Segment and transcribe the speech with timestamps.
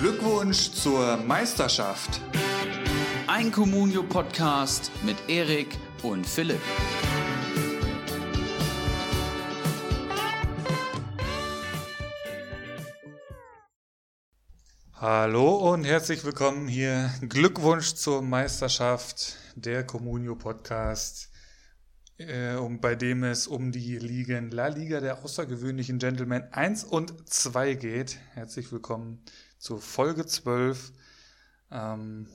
[0.00, 2.20] Glückwunsch zur Meisterschaft.
[3.26, 6.60] Ein Communio-Podcast mit Erik und Philipp.
[14.92, 17.10] Hallo und herzlich willkommen hier.
[17.28, 21.28] Glückwunsch zur Meisterschaft der Communio Podcast,
[22.18, 27.28] äh, um, bei dem es um die Ligen La Liga der außergewöhnlichen Gentlemen 1 und
[27.28, 28.16] 2 geht.
[28.34, 29.24] Herzlich willkommen
[29.58, 30.92] zur Folge 12.
[31.70, 32.28] Ähm,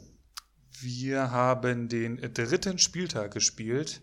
[0.81, 4.01] wir haben den dritten Spieltag gespielt.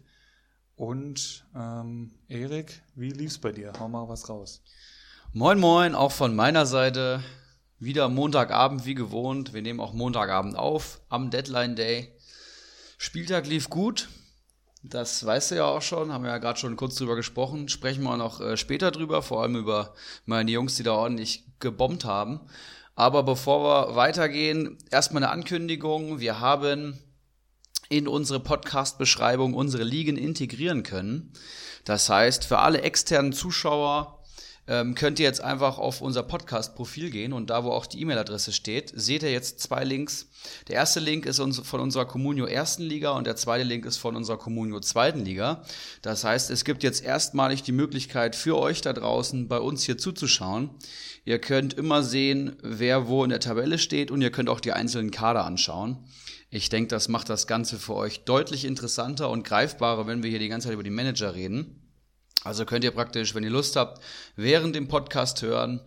[0.76, 3.74] Und ähm, Erik, wie lief's bei dir?
[3.78, 4.62] Hau mal was raus.
[5.32, 7.22] Moin, moin, auch von meiner Seite.
[7.78, 9.52] Wieder Montagabend wie gewohnt.
[9.52, 12.16] Wir nehmen auch Montagabend auf am Deadline Day.
[12.98, 14.08] Spieltag lief gut.
[14.82, 17.68] Das weißt du ja auch schon, haben wir ja gerade schon kurz drüber gesprochen.
[17.68, 22.06] Sprechen wir noch äh, später drüber, vor allem über meine Jungs, die da ordentlich gebombt
[22.06, 22.40] haben.
[23.00, 26.20] Aber bevor wir weitergehen, erstmal eine Ankündigung.
[26.20, 26.98] Wir haben
[27.88, 31.32] in unsere Podcast-Beschreibung unsere Ligen integrieren können.
[31.86, 34.19] Das heißt, für alle externen Zuschauer
[34.70, 38.52] ähm, könnt ihr jetzt einfach auf unser Podcast-Profil gehen und da, wo auch die E-Mail-Adresse
[38.52, 40.28] steht, seht ihr jetzt zwei Links.
[40.68, 44.14] Der erste Link ist von unserer Communio ersten Liga und der zweite Link ist von
[44.14, 45.64] unserer Communio zweiten Liga.
[46.02, 49.98] Das heißt, es gibt jetzt erstmalig die Möglichkeit für euch da draußen bei uns hier
[49.98, 50.70] zuzuschauen.
[51.24, 54.72] Ihr könnt immer sehen, wer wo in der Tabelle steht und ihr könnt auch die
[54.72, 55.98] einzelnen Kader anschauen.
[56.48, 60.38] Ich denke, das macht das Ganze für euch deutlich interessanter und greifbarer, wenn wir hier
[60.38, 61.79] die ganze Zeit über die Manager reden.
[62.42, 64.02] Also könnt ihr praktisch, wenn ihr Lust habt,
[64.36, 65.80] während dem Podcast hören,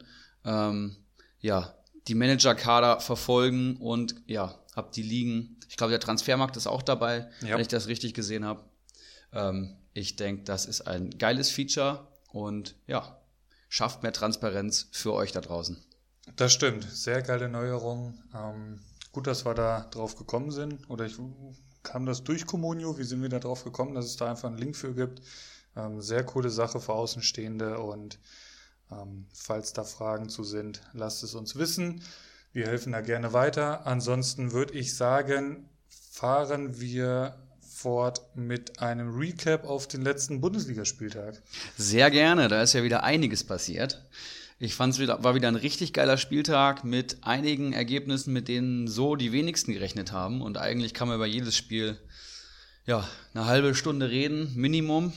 [0.46, 0.98] ähm,
[1.40, 1.74] ja,
[2.08, 5.58] die Manager-Kader verfolgen und ja, habt die Ligen.
[5.70, 7.56] Ich glaube, der Transfermarkt ist auch dabei, ja.
[7.56, 8.64] wenn ich das richtig gesehen habe.
[9.32, 13.18] Ähm, ich denke, das ist ein geiles Feature und ja,
[13.70, 15.84] schafft mehr Transparenz für euch da draußen.
[16.36, 18.14] Das stimmt, sehr geile Neuerung.
[18.36, 18.80] Ähm,
[19.12, 20.90] gut, dass wir da drauf gekommen sind.
[20.90, 21.18] Oder ich
[21.84, 22.98] kam das durch Communio.
[22.98, 25.22] Wie sind wir da drauf gekommen, dass es da einfach einen Link für gibt?
[25.76, 28.20] Ähm, sehr coole Sache für Außenstehende und
[28.92, 32.02] ähm, falls da Fragen zu sind, lasst es uns wissen.
[32.52, 33.88] Wir helfen da gerne weiter.
[33.88, 35.68] Ansonsten würde ich sagen,
[36.12, 41.42] fahren wir fort mit einem Recap auf den letzten Bundesligaspieltag.
[41.76, 44.06] Sehr gerne, da ist ja wieder einiges passiert.
[44.60, 48.88] Ich fand es wieder, war wieder ein richtig geiler Spieltag mit einigen Ergebnissen, mit denen
[48.88, 50.42] so die wenigsten gerechnet haben.
[50.42, 51.98] Und eigentlich kann man über jedes Spiel
[52.86, 55.12] ja eine halbe Stunde reden, Minimum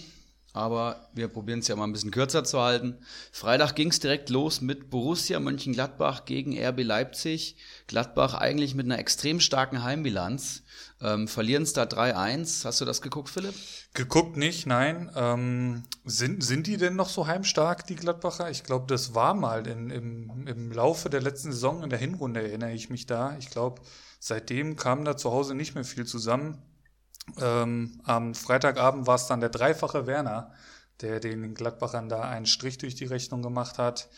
[0.57, 2.97] aber wir probieren es ja mal ein bisschen kürzer zu halten.
[3.31, 7.57] Freitag ging es direkt los mit Borussia Mönchengladbach gegen RB Leipzig.
[7.87, 10.63] Gladbach eigentlich mit einer extrem starken Heimbilanz.
[11.03, 12.65] Ähm, Verlieren es da 3-1.
[12.65, 13.55] Hast du das geguckt, Philipp?
[13.93, 15.11] Geguckt nicht, nein.
[15.15, 18.51] Ähm, sind, sind die denn noch so heimstark, die Gladbacher?
[18.51, 22.43] Ich glaube, das war mal in, im, im Laufe der letzten Saison, in der Hinrunde
[22.43, 23.37] erinnere ich mich da.
[23.39, 23.83] Ich glaube,
[24.21, 26.63] seitdem kam da zu Hause nicht mehr viel zusammen.
[27.41, 30.53] Ähm, am Freitagabend war es dann der dreifache Werner,
[31.01, 34.09] der den Gladbachern da einen Strich durch die Rechnung gemacht hat.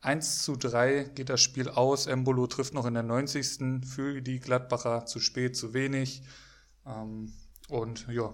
[0.00, 2.06] 1 zu 3 geht das Spiel aus.
[2.06, 3.86] Embolo trifft noch in der 90.
[3.86, 6.22] für die Gladbacher zu spät, zu wenig.
[6.86, 7.32] Ähm,
[7.68, 8.32] und ja,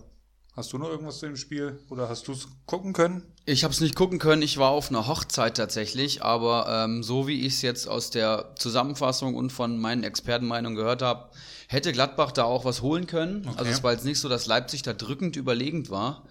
[0.60, 3.22] Hast du noch irgendwas zu dem Spiel oder hast du es gucken können?
[3.46, 4.42] Ich habe es nicht gucken können.
[4.42, 8.50] Ich war auf einer Hochzeit tatsächlich, aber ähm, so wie ich es jetzt aus der
[8.56, 11.30] Zusammenfassung und von meinen Expertenmeinungen gehört habe,
[11.66, 13.46] hätte Gladbach da auch was holen können.
[13.48, 13.54] Okay.
[13.56, 16.24] Also es war jetzt nicht so, dass Leipzig da drückend überlegend war.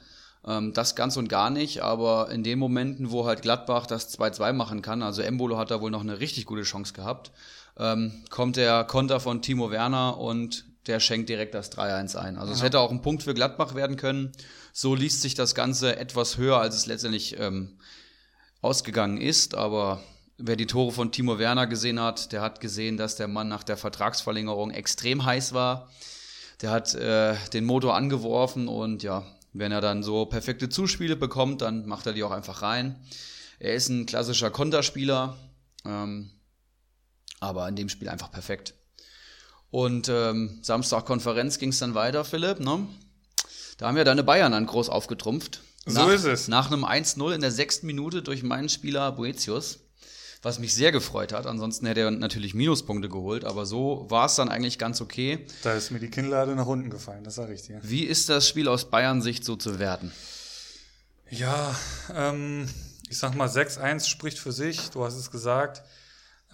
[0.45, 4.53] Ähm, das ganz und gar nicht, aber in den Momenten, wo halt Gladbach das 2-2
[4.53, 7.31] machen kann, also Embolo hat da wohl noch eine richtig gute Chance gehabt,
[7.79, 12.37] ähm, kommt der Konter von Timo Werner und der schenkt direkt das 3-1 ein.
[12.37, 12.57] Also ja.
[12.57, 14.31] es hätte auch ein Punkt für Gladbach werden können.
[14.73, 17.77] So liest sich das Ganze etwas höher, als es letztendlich ähm,
[18.61, 19.55] ausgegangen ist.
[19.55, 20.03] Aber
[20.37, 23.63] wer die Tore von Timo Werner gesehen hat, der hat gesehen, dass der Mann nach
[23.63, 25.89] der Vertragsverlängerung extrem heiß war.
[26.61, 31.61] Der hat äh, den Motor angeworfen und ja, wenn er dann so perfekte Zuspiele bekommt,
[31.61, 32.99] dann macht er die auch einfach rein.
[33.59, 35.37] Er ist ein klassischer Konterspieler,
[35.85, 36.31] ähm,
[37.39, 38.73] aber in dem Spiel einfach perfekt.
[39.71, 42.59] Und ähm, Samstag Konferenz ging es dann weiter, Philipp.
[42.59, 42.87] Ne?
[43.77, 45.61] Da haben wir deine Bayern dann groß aufgetrumpft.
[45.85, 46.47] Nach, so ist es.
[46.47, 49.79] Nach einem 1-0 in der sechsten Minute durch meinen Spieler Boetius,
[50.41, 51.45] was mich sehr gefreut hat.
[51.45, 55.45] Ansonsten hätte er natürlich Minuspunkte geholt, aber so war es dann eigentlich ganz okay.
[55.63, 57.79] Da ist mir die Kinnlade nach unten gefallen, das sage ich dir.
[57.83, 60.11] Wie ist das Spiel aus Bayern-Sicht so zu werten?
[61.29, 61.75] Ja,
[62.13, 62.67] ähm,
[63.07, 65.83] ich sag mal, 6-1 spricht für sich, du hast es gesagt.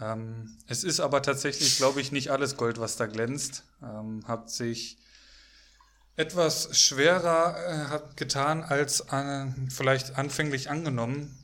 [0.02, 3.64] Ähm, es ist aber tatsächlich, glaube ich, nicht alles Gold, was da glänzt.
[3.82, 4.98] Ähm, hat sich
[6.18, 11.38] etwas schwerer äh, hat getan als äh, vielleicht anfänglich angenommen.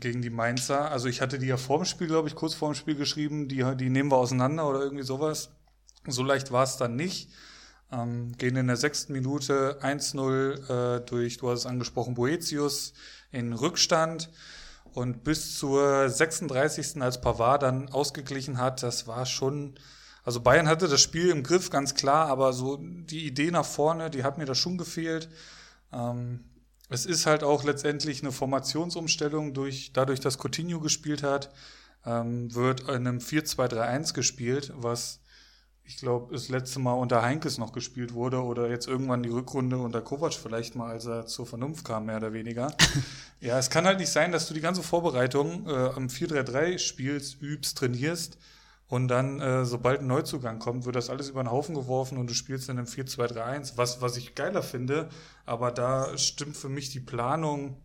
[0.00, 0.90] gegen die Mainzer.
[0.90, 3.48] Also ich hatte die ja vor dem Spiel, glaube ich, kurz vor dem Spiel geschrieben,
[3.48, 5.50] die, die nehmen wir auseinander oder irgendwie sowas.
[6.06, 7.30] So leicht war es dann nicht.
[7.90, 12.92] Ähm, gehen in der sechsten Minute 1-0 äh, durch, du hast es angesprochen, Boetius
[13.32, 14.28] in Rückstand.
[14.92, 17.00] Und bis zur 36.
[17.02, 19.74] als Pavard dann ausgeglichen hat, das war schon,
[20.24, 24.10] also Bayern hatte das Spiel im Griff, ganz klar, aber so die Idee nach vorne,
[24.10, 25.28] die hat mir da schon gefehlt.
[25.92, 26.44] Ähm,
[26.88, 31.50] es ist halt auch letztendlich eine Formationsumstellung durch, dadurch, dass Coutinho gespielt hat,
[32.06, 35.20] ähm, wird in einem 4-2-3-1 gespielt, was
[35.88, 39.78] ich glaube, das letzte Mal unter Heinkes noch gespielt wurde oder jetzt irgendwann die Rückrunde
[39.78, 42.76] unter Kovac vielleicht mal, als er zur Vernunft kam, mehr oder weniger.
[43.40, 47.40] ja, es kann halt nicht sein, dass du die ganze Vorbereitung äh, am 4-3-3 spielst,
[47.40, 48.36] übst, trainierst
[48.88, 52.28] und dann, äh, sobald ein Neuzugang kommt, wird das alles über den Haufen geworfen und
[52.28, 55.08] du spielst in einem 4-2-3-1, was, was ich geiler finde,
[55.46, 57.78] aber da stimmt für mich die Planung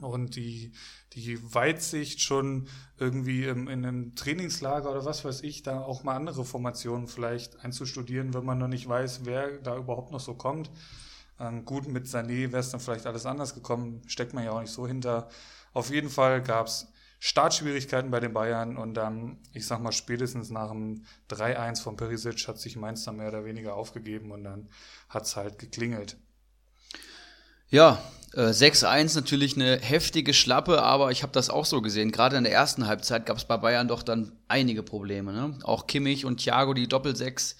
[0.00, 0.72] und die,
[1.14, 2.68] die Weitsicht schon
[2.98, 7.64] irgendwie im, in einem Trainingslager oder was weiß ich, da auch mal andere Formationen vielleicht
[7.64, 10.70] einzustudieren, wenn man noch nicht weiß, wer da überhaupt noch so kommt.
[11.38, 14.60] Ähm, gut, mit Sané wäre es dann vielleicht alles anders gekommen, steckt man ja auch
[14.60, 15.28] nicht so hinter.
[15.72, 16.88] Auf jeden Fall gab es
[17.18, 22.48] Startschwierigkeiten bei den Bayern und dann, ich sag mal, spätestens nach dem 3-1 von Perisic
[22.48, 24.68] hat sich Mainz dann mehr oder weniger aufgegeben und dann
[25.08, 26.16] hat es halt geklingelt.
[27.68, 28.02] Ja,
[28.34, 32.12] äh, 6-1 natürlich eine heftige Schlappe, aber ich habe das auch so gesehen.
[32.12, 35.32] Gerade in der ersten Halbzeit gab es bei Bayern doch dann einige Probleme.
[35.32, 35.58] Ne?
[35.64, 37.56] Auch Kimmich und Thiago, die Doppel-6,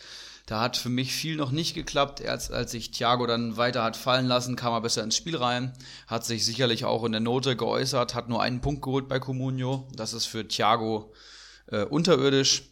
[0.47, 2.21] da hat für mich viel noch nicht geklappt.
[2.21, 5.73] Erst als sich Thiago dann weiter hat fallen lassen, kam er besser ins Spiel rein.
[6.07, 9.89] Hat sich sicherlich auch in der Note geäußert, hat nur einen Punkt geholt bei Comunio.
[9.95, 11.13] Das ist für Thiago
[11.69, 12.72] äh, unterirdisch.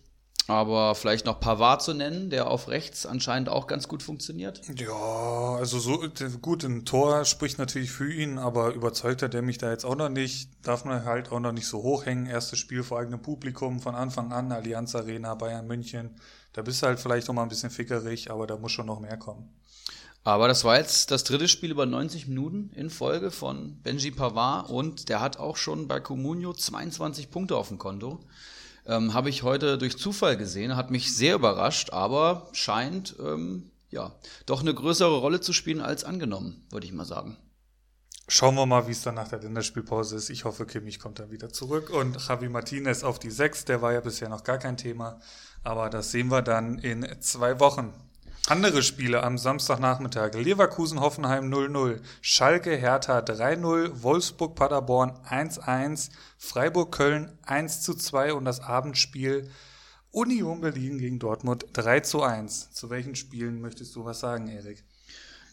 [0.50, 4.60] Aber vielleicht noch Pavard zu nennen, der auf rechts anscheinend auch ganz gut funktioniert.
[4.76, 6.02] Ja, also so
[6.42, 9.94] gut, ein Tor spricht natürlich für ihn, aber überzeugt hat er mich da jetzt auch
[9.94, 10.50] noch nicht.
[10.64, 12.26] Darf man halt auch noch nicht so hochhängen.
[12.26, 16.16] Erstes Spiel vor eigenem Publikum von Anfang an, Allianz Arena, Bayern München.
[16.52, 18.98] Da bist du halt vielleicht noch mal ein bisschen fickerig, aber da muss schon noch
[18.98, 19.48] mehr kommen.
[20.24, 24.68] Aber das war jetzt das dritte Spiel über 90 Minuten in Folge von Benji Pavard
[24.68, 28.18] und der hat auch schon bei Comunio 22 Punkte auf dem Konto.
[28.86, 34.12] Ähm, Habe ich heute durch Zufall gesehen, hat mich sehr überrascht, aber scheint ähm, ja
[34.46, 37.36] doch eine größere Rolle zu spielen als angenommen, würde ich mal sagen.
[38.32, 40.30] Schauen wir mal, wie es dann nach der Länderspielpause ist.
[40.30, 41.90] Ich hoffe, Kimmich kommt dann wieder zurück.
[41.90, 45.18] Und Javi Martinez auf die 6, der war ja bisher noch gar kein Thema.
[45.64, 47.92] Aber das sehen wir dann in zwei Wochen.
[48.50, 50.34] Andere Spiele am Samstagnachmittag.
[50.34, 59.48] Leverkusen Hoffenheim 0-0, Schalke Hertha 3-0, Wolfsburg Paderborn 1-1, Freiburg Köln 1-2 und das Abendspiel
[60.10, 62.72] Union Berlin gegen Dortmund 3-1.
[62.72, 64.82] Zu welchen Spielen möchtest du was sagen, Erik?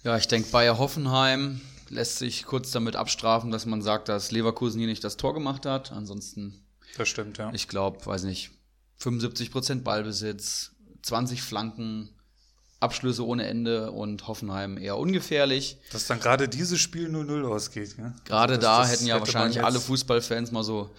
[0.02, 4.80] Ja, ich denke, Bayer Hoffenheim lässt sich kurz damit abstrafen, dass man sagt, dass Leverkusen
[4.80, 5.92] hier nicht das Tor gemacht hat.
[5.92, 6.66] Ansonsten.
[6.98, 7.52] Das stimmt, ja.
[7.54, 8.50] Ich glaube, weiß nicht,
[8.96, 10.72] 75 Prozent Ballbesitz,
[11.04, 12.17] 20 Flanken,
[12.80, 15.78] Abschlüsse ohne Ende und Hoffenheim eher ungefährlich.
[15.92, 17.96] Dass dann gerade dieses Spiel 0-0 ausgeht.
[17.98, 18.14] Ja?
[18.26, 20.92] Gerade also da das hätten ja hätte wahrscheinlich alle Fußballfans mal so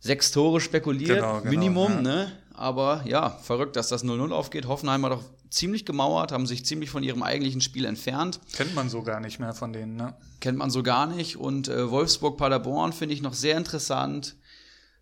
[0.00, 2.00] sechs Tore spekuliert, genau, genau, Minimum, ja.
[2.02, 2.32] ne?
[2.54, 4.66] Aber ja, verrückt, dass das 0-0 aufgeht.
[4.66, 8.40] Hoffenheim hat doch ziemlich gemauert, haben sich ziemlich von ihrem eigentlichen Spiel entfernt.
[8.52, 10.14] Kennt man so gar nicht mehr von denen, ne?
[10.40, 11.36] Kennt man so gar nicht.
[11.36, 14.36] Und äh, Wolfsburg-Paderborn finde ich noch sehr interessant.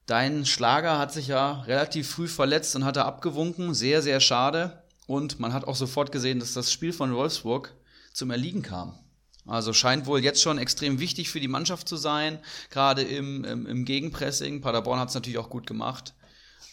[0.06, 3.74] Dein Schlager hat sich ja relativ früh verletzt und hat er abgewunken.
[3.74, 4.82] Sehr, sehr schade.
[5.08, 7.74] Und man hat auch sofort gesehen, dass das Spiel von Wolfsburg
[8.12, 8.94] zum Erliegen kam.
[9.46, 12.38] Also scheint wohl jetzt schon extrem wichtig für die Mannschaft zu sein,
[12.68, 14.60] gerade im, im, im Gegenpressing.
[14.60, 16.12] Paderborn hat es natürlich auch gut gemacht.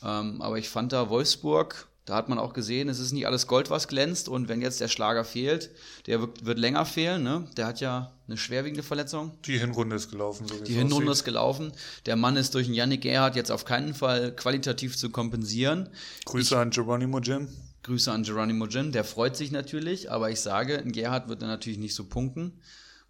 [0.03, 3.47] Ähm, aber ich fand da Wolfsburg, da hat man auch gesehen, es ist nicht alles
[3.47, 4.27] Gold, was glänzt.
[4.27, 5.71] Und wenn jetzt der Schlager fehlt,
[6.05, 7.23] der wird, wird länger fehlen.
[7.23, 7.47] Ne?
[7.55, 9.31] Der hat ja eine schwerwiegende Verletzung.
[9.45, 10.45] Die Hinrunde ist gelaufen.
[10.45, 11.71] So die Hinrunde ist gelaufen.
[12.05, 15.87] Der Mann ist durch den Yannick Gerhardt jetzt auf keinen Fall qualitativ zu kompensieren.
[16.25, 17.47] Grüße ich, an Geronimo Jim.
[17.85, 21.49] Grüße an Geronimo Jim, der freut sich natürlich, aber ich sage, ein Gerhard wird dann
[21.49, 22.59] natürlich nicht so punkten,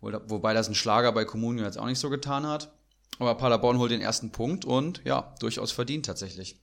[0.01, 2.74] wobei das ein Schlager bei Comunio jetzt auch nicht so getan hat.
[3.17, 6.62] Aber Paderborn holt den ersten Punkt und ja, durchaus verdient tatsächlich.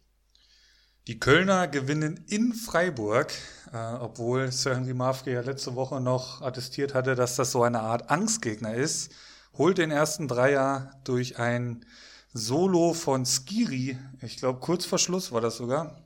[1.06, 3.32] Die Kölner gewinnen in Freiburg,
[3.72, 7.80] äh, obwohl Sir Henry Mafke ja letzte Woche noch attestiert hatte, dass das so eine
[7.80, 9.10] Art Angstgegner ist.
[9.54, 11.86] Holt den ersten Dreier durch ein
[12.34, 15.96] Solo von Skiri, ich glaube kurz vor Schluss war das sogar,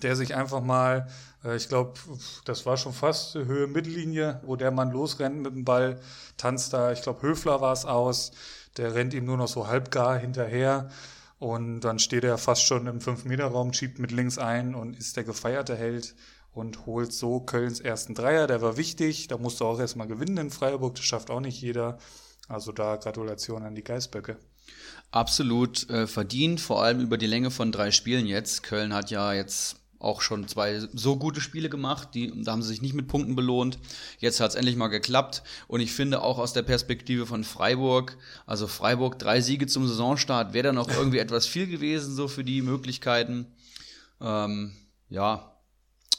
[0.00, 1.06] der sich einfach mal
[1.44, 1.94] äh, ich glaube,
[2.44, 6.00] das war schon fast Höhe Mittellinie, wo der Mann losrennt mit dem Ball,
[6.36, 8.32] tanzt da, ich glaube, Höfler war es aus,
[8.76, 10.90] der rennt ihm nur noch so halbgar hinterher
[11.38, 15.24] und dann steht er fast schon im 5-Meter-Raum, schiebt mit links ein und ist der
[15.24, 16.14] gefeierte Held
[16.52, 18.46] und holt so Kölns ersten Dreier.
[18.46, 21.98] Der war wichtig, da musste auch erstmal gewinnen in Freiburg, das schafft auch nicht jeder.
[22.48, 24.36] Also da Gratulation an die Geißböcke.
[25.12, 28.62] Absolut äh, verdient, vor allem über die Länge von drei Spielen jetzt.
[28.62, 32.68] Köln hat ja jetzt auch schon zwei so gute Spiele gemacht, die, da haben sie
[32.68, 33.78] sich nicht mit Punkten belohnt.
[34.18, 35.42] Jetzt hat es endlich mal geklappt.
[35.68, 38.16] Und ich finde auch aus der Perspektive von Freiburg,
[38.46, 42.44] also Freiburg drei Siege zum Saisonstart, wäre dann auch irgendwie etwas viel gewesen, so für
[42.44, 43.46] die Möglichkeiten.
[44.20, 44.72] Ähm,
[45.10, 45.49] ja,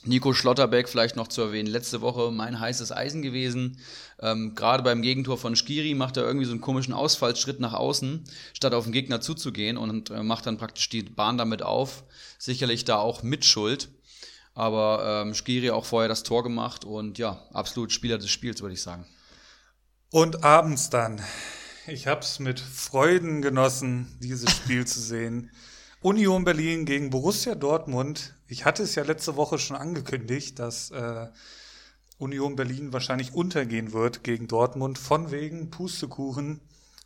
[0.03, 3.77] Nico Schlotterbeck vielleicht noch zu erwähnen, letzte Woche mein heißes Eisen gewesen.
[4.19, 8.23] Ähm, Gerade beim Gegentor von Skiri macht er irgendwie so einen komischen Ausfallschritt nach außen,
[8.53, 12.03] statt auf den Gegner zuzugehen und äh, macht dann praktisch die Bahn damit auf.
[12.39, 13.89] Sicherlich da auch mit Schuld.
[14.53, 18.73] Aber ähm, Skiri auch vorher das Tor gemacht und ja, absolut Spieler des Spiels, würde
[18.73, 19.05] ich sagen.
[20.09, 21.21] Und abends dann.
[21.87, 25.51] Ich habe es mit Freuden genossen, dieses Spiel zu sehen.
[26.01, 28.33] Union Berlin gegen Borussia Dortmund.
[28.51, 31.27] Ich hatte es ja letzte Woche schon angekündigt, dass äh,
[32.17, 34.99] Union Berlin wahrscheinlich untergehen wird gegen Dortmund.
[34.99, 36.59] Von wegen Pustekuchen.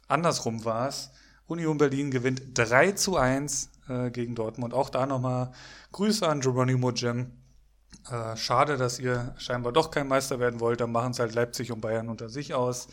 [0.08, 1.12] Andersrum war es.
[1.46, 4.74] Union Berlin gewinnt 3 zu 1 äh, gegen Dortmund.
[4.74, 5.52] Auch da nochmal
[5.92, 7.32] Grüße an Geronimo Jim.
[8.10, 10.82] Äh, schade, dass ihr scheinbar doch kein Meister werden wollt.
[10.82, 12.88] Dann machen es halt Leipzig und Bayern unter sich aus.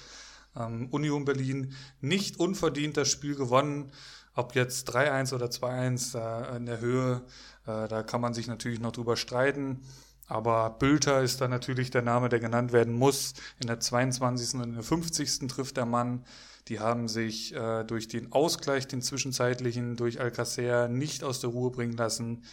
[0.56, 3.92] Ähm, Union Berlin nicht unverdient das Spiel gewonnen.
[4.34, 7.22] Ob jetzt 3-1 oder 2-1 äh, in der Höhe,
[7.66, 9.82] äh, da kann man sich natürlich noch drüber streiten.
[10.26, 13.34] Aber Bülter ist da natürlich der Name, der genannt werden muss.
[13.60, 14.54] In der 22.
[14.54, 15.48] und in der 50.
[15.48, 16.24] trifft der Mann.
[16.68, 21.70] Die haben sich äh, durch den Ausgleich, den zwischenzeitlichen, durch Alcacer nicht aus der Ruhe
[21.70, 22.44] bringen lassen.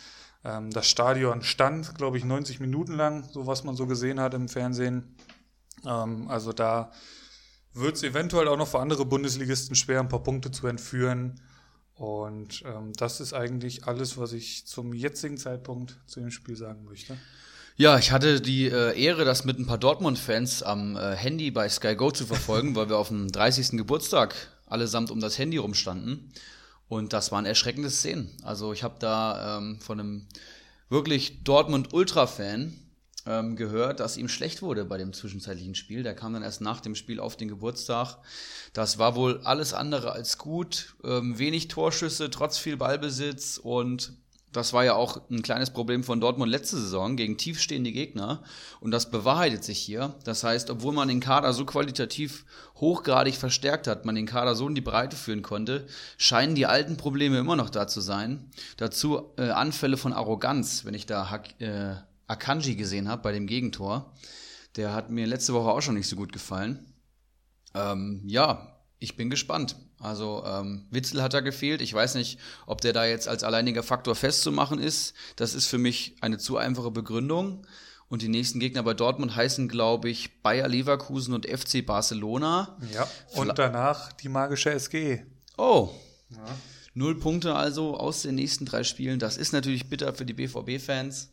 [0.44, 4.34] Ähm, das Stadion stand, glaube ich, 90 Minuten lang, so was man so gesehen hat
[4.34, 5.16] im Fernsehen.
[5.86, 6.92] Ähm, also da
[7.74, 11.42] wird es eventuell auch noch für andere Bundesligisten schwer, ein paar Punkte zu entführen.
[11.96, 16.86] Und ähm, das ist eigentlich alles, was ich zum jetzigen Zeitpunkt zu dem Spiel sagen
[16.86, 17.18] möchte.
[17.76, 21.68] Ja, ich hatte die äh, Ehre, das mit ein paar Dortmund-Fans am äh, Handy bei
[21.70, 23.72] Sky Go zu verfolgen, weil wir auf dem 30.
[23.72, 24.36] Geburtstag
[24.66, 26.32] allesamt um das Handy rumstanden.
[26.88, 28.32] Und das waren erschreckende Szenen.
[28.44, 30.28] Also ich habe da ähm, von einem
[30.90, 32.74] wirklich Dortmund-Ultra-Fan
[33.30, 36.04] ähm, gehört, dass ihm schlecht wurde bei dem zwischenzeitlichen Spiel.
[36.04, 38.18] Der kam dann erst nach dem Spiel auf den Geburtstag.
[38.74, 40.96] Das war wohl alles andere als gut.
[41.04, 44.14] Ähm, wenig Torschüsse, trotz viel Ballbesitz und
[44.52, 48.42] das war ja auch ein kleines Problem von Dortmund letzte Saison gegen tiefstehende Gegner.
[48.80, 50.16] Und das bewahrheitet sich hier.
[50.24, 52.46] Das heißt, obwohl man den Kader so qualitativ
[52.78, 55.86] hochgradig verstärkt hat, man den Kader so in die Breite führen konnte,
[56.18, 58.50] scheinen die alten Probleme immer noch da zu sein.
[58.78, 61.98] Dazu äh, Anfälle von Arroganz, wenn ich da äh,
[62.30, 64.14] Akanji gesehen habe bei dem Gegentor.
[64.76, 66.94] Der hat mir letzte Woche auch schon nicht so gut gefallen.
[67.74, 69.76] Ähm, ja, ich bin gespannt.
[70.00, 71.82] Also ähm, Witzel hat da gefehlt.
[71.82, 75.14] Ich weiß nicht, ob der da jetzt als alleiniger Faktor festzumachen ist.
[75.36, 77.66] Das ist für mich eine zu einfache Begründung.
[78.08, 82.78] Und die nächsten Gegner bei Dortmund heißen, glaube ich, Bayer Leverkusen und FC Barcelona.
[82.94, 85.26] Ja, und danach die magische SGE.
[85.58, 85.90] Oh.
[86.32, 86.38] Ja.
[86.96, 89.20] Null Punkte also aus den nächsten drei Spielen.
[89.20, 91.32] Das ist natürlich bitter für die BVB-Fans.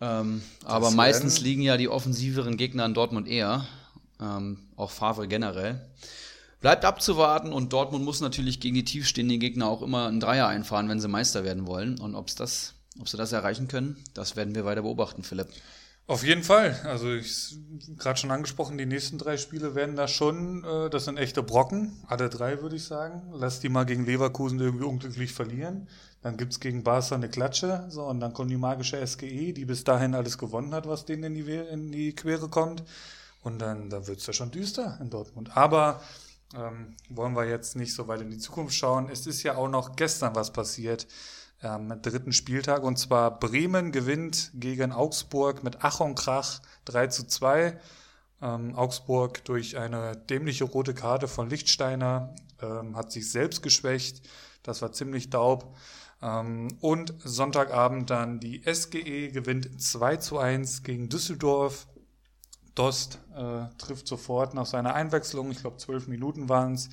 [0.00, 3.66] Ähm, aber meistens liegen ja die offensiveren Gegner an Dortmund eher.
[4.20, 5.80] Ähm, auch Favre generell.
[6.60, 10.88] Bleibt abzuwarten und Dortmund muss natürlich gegen die tiefstehenden Gegner auch immer einen Dreier einfahren,
[10.88, 11.98] wenn sie Meister werden wollen.
[11.98, 15.48] Und ob's das, ob sie das erreichen können, das werden wir weiter beobachten, Philipp.
[16.06, 16.78] Auf jeden Fall.
[16.84, 17.56] Also ich
[17.96, 21.92] gerade schon angesprochen, die nächsten drei Spiele werden da schon, äh, das sind echte Brocken,
[22.06, 23.22] alle drei würde ich sagen.
[23.32, 25.88] Lass die mal gegen Leverkusen irgendwie unglücklich verlieren.
[26.20, 29.84] Dann gibt's gegen Barca eine Klatsche, so und dann kommt die magische SGE, die bis
[29.84, 32.84] dahin alles gewonnen hat, was denen in die, in die Quere kommt.
[33.42, 35.56] Und dann, dann wird's ja schon düster in Dortmund.
[35.56, 36.02] Aber
[36.54, 39.08] ähm, wollen wir jetzt nicht so weit in die Zukunft schauen.
[39.10, 41.06] Es ist ja auch noch gestern was passiert
[41.64, 42.82] am dritten Spieltag.
[42.82, 47.78] Und zwar Bremen gewinnt gegen Augsburg mit Ach und Krach 3 zu 2.
[48.42, 54.28] Ähm, Augsburg durch eine dämliche rote Karte von Lichtsteiner ähm, hat sich selbst geschwächt.
[54.62, 55.76] Das war ziemlich daub.
[56.22, 61.86] Ähm, und Sonntagabend dann die SGE gewinnt 2 zu 1 gegen Düsseldorf.
[62.74, 66.88] Dost äh, trifft sofort nach seiner Einwechslung, ich glaube zwölf Minuten waren es.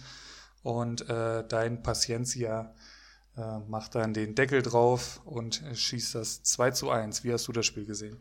[0.63, 2.71] Und äh, dein Paciencia
[3.37, 7.23] äh, macht dann den Deckel drauf und schießt das 2 zu 1.
[7.23, 8.17] Wie hast du das Spiel gesehen?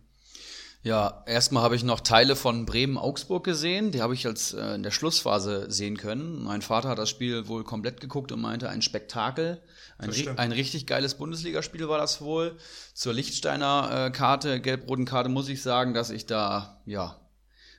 [0.82, 3.92] Ja, erstmal habe ich noch Teile von Bremen-Augsburg gesehen.
[3.92, 6.42] Die habe ich als äh, in der Schlussphase sehen können.
[6.42, 9.60] Mein Vater hat das Spiel wohl komplett geguckt und meinte, ein Spektakel.
[9.98, 12.56] Ein, ein richtig geiles Bundesligaspiel war das wohl.
[12.94, 17.20] Zur Lichtsteiner äh, Karte, gelb-roten Karte, muss ich sagen, dass ich da, ja,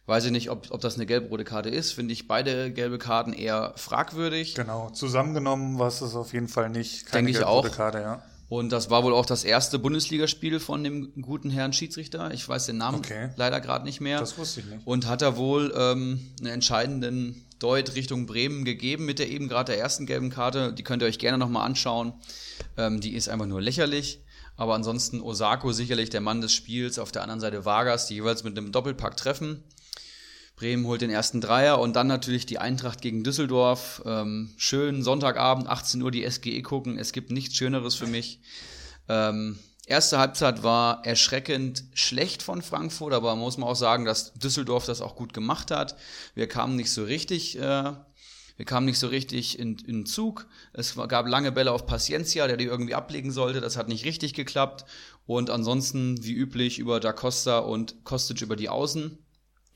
[0.07, 1.91] Weiß ich nicht, ob, ob das eine gelb-rote Karte ist.
[1.91, 4.55] Finde ich beide gelbe Karten eher fragwürdig.
[4.55, 7.05] Genau, zusammengenommen war es auf jeden Fall nicht.
[7.05, 7.69] Keine Denke ich auch.
[7.71, 8.23] Karte, ja.
[8.51, 12.33] Und das war wohl auch das erste Bundesligaspiel von dem guten Herrn Schiedsrichter.
[12.33, 13.29] Ich weiß den Namen okay.
[13.37, 14.19] leider gerade nicht mehr.
[14.19, 14.85] Das wusste ich nicht.
[14.85, 19.71] Und hat er wohl ähm, einen entscheidenden Deut Richtung Bremen gegeben mit der eben gerade
[19.71, 20.73] der ersten gelben Karte.
[20.73, 22.11] Die könnt ihr euch gerne nochmal anschauen.
[22.75, 24.21] Ähm, die ist einfach nur lächerlich.
[24.57, 26.99] Aber ansonsten Osako sicherlich der Mann des Spiels.
[26.99, 29.63] Auf der anderen Seite Vargas, die jeweils mit einem Doppelpack treffen.
[30.61, 34.03] Bremen holt den ersten Dreier und dann natürlich die Eintracht gegen Düsseldorf.
[34.05, 36.99] Ähm, schön Sonntagabend, 18 Uhr die SGE gucken.
[36.99, 38.41] Es gibt nichts Schöneres für mich.
[39.09, 44.85] Ähm, erste Halbzeit war erschreckend schlecht von Frankfurt, aber muss man auch sagen, dass Düsseldorf
[44.85, 45.95] das auch gut gemacht hat.
[46.35, 47.93] Wir kamen nicht so richtig, äh,
[48.55, 50.45] wir kamen nicht so richtig in, in Zug.
[50.73, 53.61] Es gab lange Bälle auf Paciencia, der die irgendwie ablegen sollte.
[53.61, 54.85] Das hat nicht richtig geklappt.
[55.25, 59.17] Und ansonsten, wie üblich, über Da Costa und Kostic über die Außen.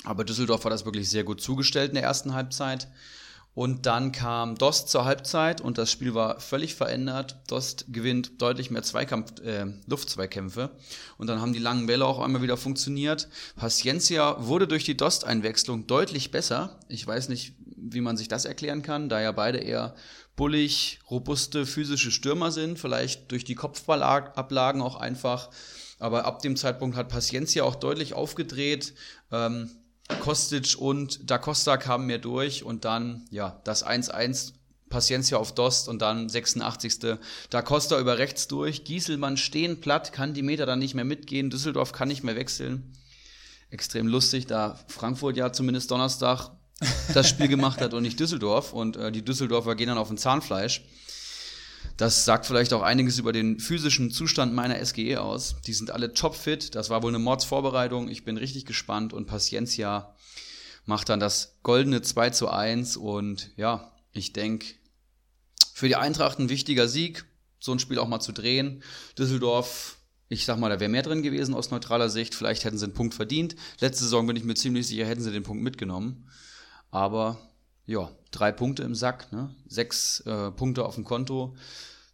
[0.04, 2.88] Aber Düsseldorf war das wirklich sehr gut zugestellt in der ersten Halbzeit.
[3.56, 7.38] Und dann kam Dost zur Halbzeit und das Spiel war völlig verändert.
[7.48, 10.72] Dost gewinnt deutlich mehr Zweikampf, äh, Luftzweikämpfe.
[11.18, 13.30] Und dann haben die langen Bälle auch einmal wieder funktioniert.
[13.56, 16.78] Paciencia wurde durch die Dost-Einwechslung deutlich besser.
[16.90, 19.96] Ich weiß nicht, wie man sich das erklären kann, da ja beide eher
[20.36, 22.78] bullig, robuste, physische Stürmer sind.
[22.78, 25.50] Vielleicht durch die Kopfballablagen auch einfach.
[25.98, 28.96] Aber ab dem Zeitpunkt hat Paciencia auch deutlich aufgedreht.
[29.32, 29.70] Ähm,
[30.20, 34.54] Kostic und Da Costa kamen mehr durch und dann, ja, das 1-1
[34.90, 37.18] Paciencia auf Dost und dann 86.
[37.50, 38.84] Da Costa über rechts durch.
[38.84, 41.50] Gieselmann stehen platt, kann die Meter dann nicht mehr mitgehen.
[41.50, 42.94] Düsseldorf kann nicht mehr wechseln.
[43.72, 46.52] Extrem lustig, da Frankfurt ja zumindest Donnerstag
[47.14, 48.74] das Spiel gemacht hat und nicht Düsseldorf.
[48.74, 50.84] Und äh, die Düsseldorfer gehen dann auf ein Zahnfleisch.
[51.98, 55.56] Das sagt vielleicht auch einiges über den physischen Zustand meiner SGE aus.
[55.66, 56.76] Die sind alle topfit.
[56.76, 58.10] Das war wohl eine Mordsvorbereitung.
[58.10, 60.14] Ich bin richtig gespannt und Paciencia
[60.86, 64.68] macht dann das goldene 2 zu 1 und ja, ich denke,
[65.74, 67.26] für die Eintracht ein wichtiger Sieg,
[67.60, 68.84] so ein Spiel auch mal zu drehen.
[69.18, 69.98] Düsseldorf,
[70.30, 72.36] ich sag mal, da wäre mehr drin gewesen aus neutraler Sicht.
[72.36, 73.56] Vielleicht hätten sie einen Punkt verdient.
[73.80, 76.30] Letzte Saison bin ich mir ziemlich sicher, hätten sie den Punkt mitgenommen.
[76.92, 77.38] Aber
[77.86, 79.54] ja, drei Punkte im Sack, ne?
[79.68, 81.56] sechs äh, Punkte auf dem Konto.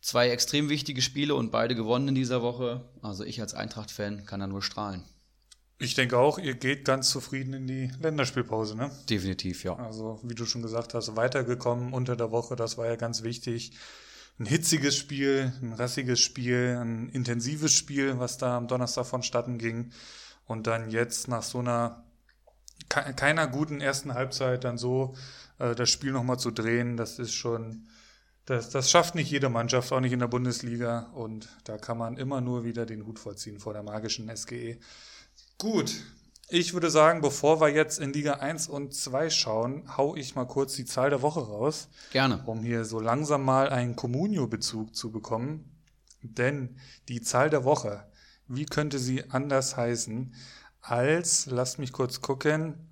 [0.01, 2.90] Zwei extrem wichtige Spiele und beide gewonnen in dieser Woche.
[3.01, 5.03] Also ich als Eintracht-Fan kann da nur strahlen.
[5.77, 8.92] Ich denke auch, ihr geht ganz zufrieden in die Länderspielpause, ne?
[9.10, 9.75] Definitiv, ja.
[9.77, 13.72] Also, wie du schon gesagt hast, weitergekommen unter der Woche, das war ja ganz wichtig.
[14.40, 19.92] Ein hitziges Spiel, ein rassiges Spiel, ein intensives Spiel, was da am Donnerstag vonstatten ging.
[20.46, 22.03] Und dann jetzt nach so einer
[22.90, 25.16] keiner guten ersten Halbzeit dann so
[25.62, 27.88] äh, das Spiel nochmal zu drehen, das ist schon,
[28.46, 31.12] das, das schafft nicht jede Mannschaft, auch nicht in der Bundesliga.
[31.14, 34.80] Und da kann man immer nur wieder den Hut vollziehen vor der magischen SGE.
[35.58, 36.02] Gut,
[36.50, 40.46] ich würde sagen, bevor wir jetzt in Liga 1 und 2 schauen, hau ich mal
[40.46, 41.88] kurz die Zahl der Woche raus.
[42.12, 42.44] Gerne.
[42.46, 45.78] Um hier so langsam mal einen Comunio-Bezug zu bekommen.
[46.24, 48.06] Denn die Zahl der Woche,
[48.48, 50.36] wie könnte sie anders heißen
[50.82, 52.91] als, lasst mich kurz gucken,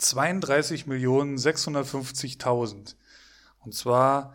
[0.00, 2.96] 32 Millionen 650.000.
[3.60, 4.34] Und zwar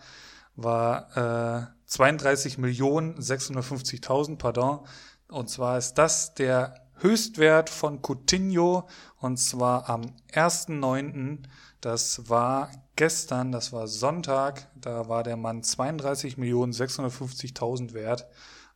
[0.56, 4.80] war äh, 32 Millionen 650.000, pardon.
[5.28, 8.88] Und zwar ist das der Höchstwert von Coutinho
[9.20, 11.40] und zwar am 1.9.
[11.82, 18.28] Das war gestern, das war Sonntag, da war der Mann 32 Millionen 650.000 wert.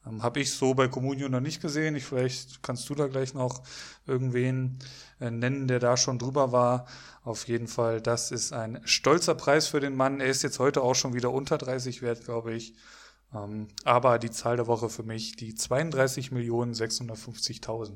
[0.10, 1.96] Ähm, Habe ich so bei Comunio noch nicht gesehen.
[1.96, 3.62] Ich, vielleicht kannst du da gleich noch
[4.08, 4.80] irgendwen
[5.20, 6.86] äh, nennen, der da schon drüber war.
[7.24, 10.20] Auf jeden Fall, das ist ein stolzer Preis für den Mann.
[10.22, 12.74] Er ist jetzt heute auch schon wieder unter 30 wert, glaube ich.
[13.34, 17.92] Ähm, aber die Zahl der Woche für mich, die 32 Millionen 650.000.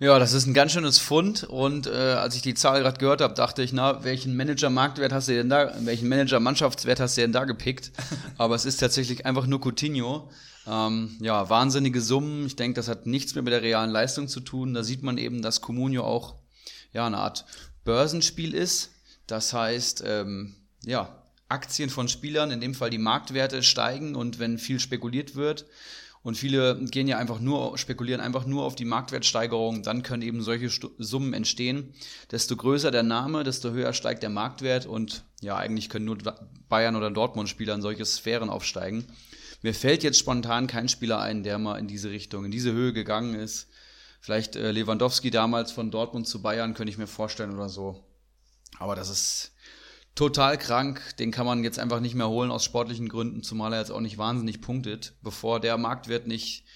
[0.00, 3.20] Ja, das ist ein ganz schönes Fund und äh, als ich die Zahl gerade gehört
[3.20, 7.32] habe, dachte ich, na, welchen Manager-Marktwert hast du denn da, welchen Manager-Mannschaftswert hast du denn
[7.32, 7.92] da gepickt?
[8.38, 10.28] Aber es ist tatsächlich einfach nur Coutinho.
[10.66, 12.46] Ähm, ja, wahnsinnige Summen.
[12.46, 14.74] Ich denke, das hat nichts mehr mit der realen Leistung zu tun.
[14.74, 16.36] Da sieht man eben, dass Comunio auch
[16.92, 17.44] ja eine Art
[17.84, 18.92] Börsenspiel ist.
[19.26, 24.58] Das heißt, ähm, ja, Aktien von Spielern, in dem Fall die Marktwerte steigen und wenn
[24.58, 25.66] viel spekuliert wird
[26.22, 30.42] und viele gehen ja einfach nur, spekulieren einfach nur auf die Marktwertsteigerung, dann können eben
[30.42, 31.92] solche Summen entstehen.
[32.30, 36.18] Desto größer der Name, desto höher steigt der Marktwert und ja, eigentlich können nur
[36.68, 39.04] Bayern oder Dortmund-Spieler in solche Sphären aufsteigen.
[39.64, 42.92] Mir fällt jetzt spontan kein Spieler ein, der mal in diese Richtung, in diese Höhe
[42.92, 43.70] gegangen ist.
[44.20, 48.04] Vielleicht äh, Lewandowski damals von Dortmund zu Bayern, könnte ich mir vorstellen oder so.
[48.78, 49.52] Aber das ist
[50.14, 51.00] total krank.
[51.18, 54.00] Den kann man jetzt einfach nicht mehr holen aus sportlichen Gründen, zumal er jetzt auch
[54.00, 55.14] nicht wahnsinnig punktet.
[55.22, 56.66] Bevor der Marktwert nicht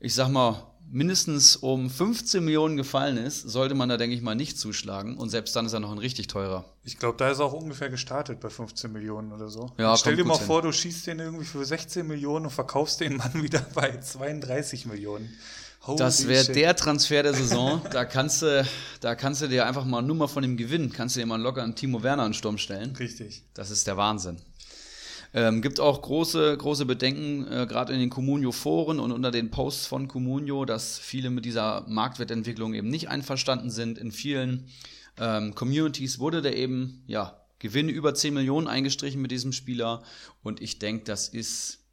[0.00, 4.34] ich sag mal, mindestens um 15 Millionen gefallen ist, sollte man da, denke ich mal,
[4.34, 5.16] nicht zuschlagen.
[5.16, 6.64] Und selbst dann ist er noch ein richtig teurer.
[6.84, 9.70] Ich glaube, da ist er auch ungefähr gestartet bei 15 Millionen oder so.
[9.78, 13.00] Ja, Stell dir mal gut vor, du schießt den irgendwie für 16 Millionen und verkaufst
[13.00, 15.30] den Mann wieder bei 32 Millionen.
[15.86, 17.80] Holy Das wäre der Transfer der Saison.
[17.90, 18.66] da kannst du,
[19.00, 21.40] da kannst du dir einfach mal nur mal von dem Gewinn, kannst du dir mal
[21.40, 22.94] locker einen Timo Werner in den Sturm stellen.
[22.96, 23.44] Richtig.
[23.54, 24.36] Das ist der Wahnsinn.
[25.32, 29.86] Ähm, gibt auch große, große Bedenken, äh, gerade in den Comunio-Foren und unter den Posts
[29.86, 33.96] von Comunio, dass viele mit dieser Marktwertentwicklung eben nicht einverstanden sind.
[33.96, 34.66] In vielen
[35.18, 40.02] ähm, Communities wurde der eben, ja, Gewinn über 10 Millionen eingestrichen mit diesem Spieler.
[40.42, 41.84] Und ich denke, das ist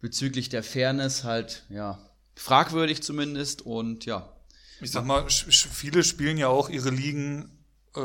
[0.00, 1.98] bezüglich der Fairness halt, ja,
[2.34, 3.62] fragwürdig zumindest.
[3.62, 4.32] Und ja,
[4.80, 7.50] Ich sag mal, viele spielen ja auch ihre Ligen
[7.94, 8.00] äh,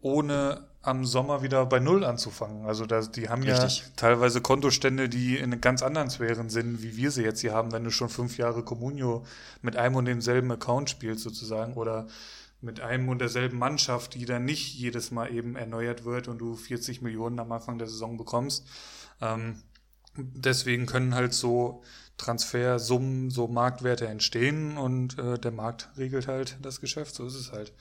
[0.00, 2.66] ohne am Sommer wieder bei Null anzufangen.
[2.66, 3.78] Also da, die haben Richtig.
[3.78, 7.72] ja teilweise Kontostände, die in ganz anderen Sphären sind, wie wir sie jetzt hier haben,
[7.72, 9.24] wenn du schon fünf Jahre Comunio
[9.62, 12.06] mit einem und demselben Account spielst sozusagen oder
[12.60, 16.54] mit einem und derselben Mannschaft, die dann nicht jedes Mal eben erneuert wird und du
[16.54, 18.66] 40 Millionen am Anfang der Saison bekommst.
[19.20, 19.62] Ähm,
[20.16, 21.82] deswegen können halt so
[22.18, 27.14] Transfersummen, so Marktwerte entstehen und äh, der Markt regelt halt das Geschäft.
[27.14, 27.72] So ist es halt.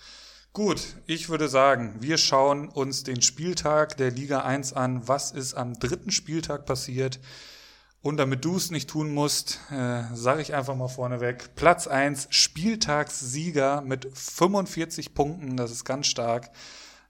[0.53, 5.07] Gut, ich würde sagen, wir schauen uns den Spieltag der Liga 1 an.
[5.07, 7.19] Was ist am dritten Spieltag passiert?
[8.03, 12.27] Und damit du es nicht tun musst, äh, sage ich einfach mal vorneweg, Platz 1,
[12.29, 16.51] Spieltagssieger mit 45 Punkten, das ist ganz stark.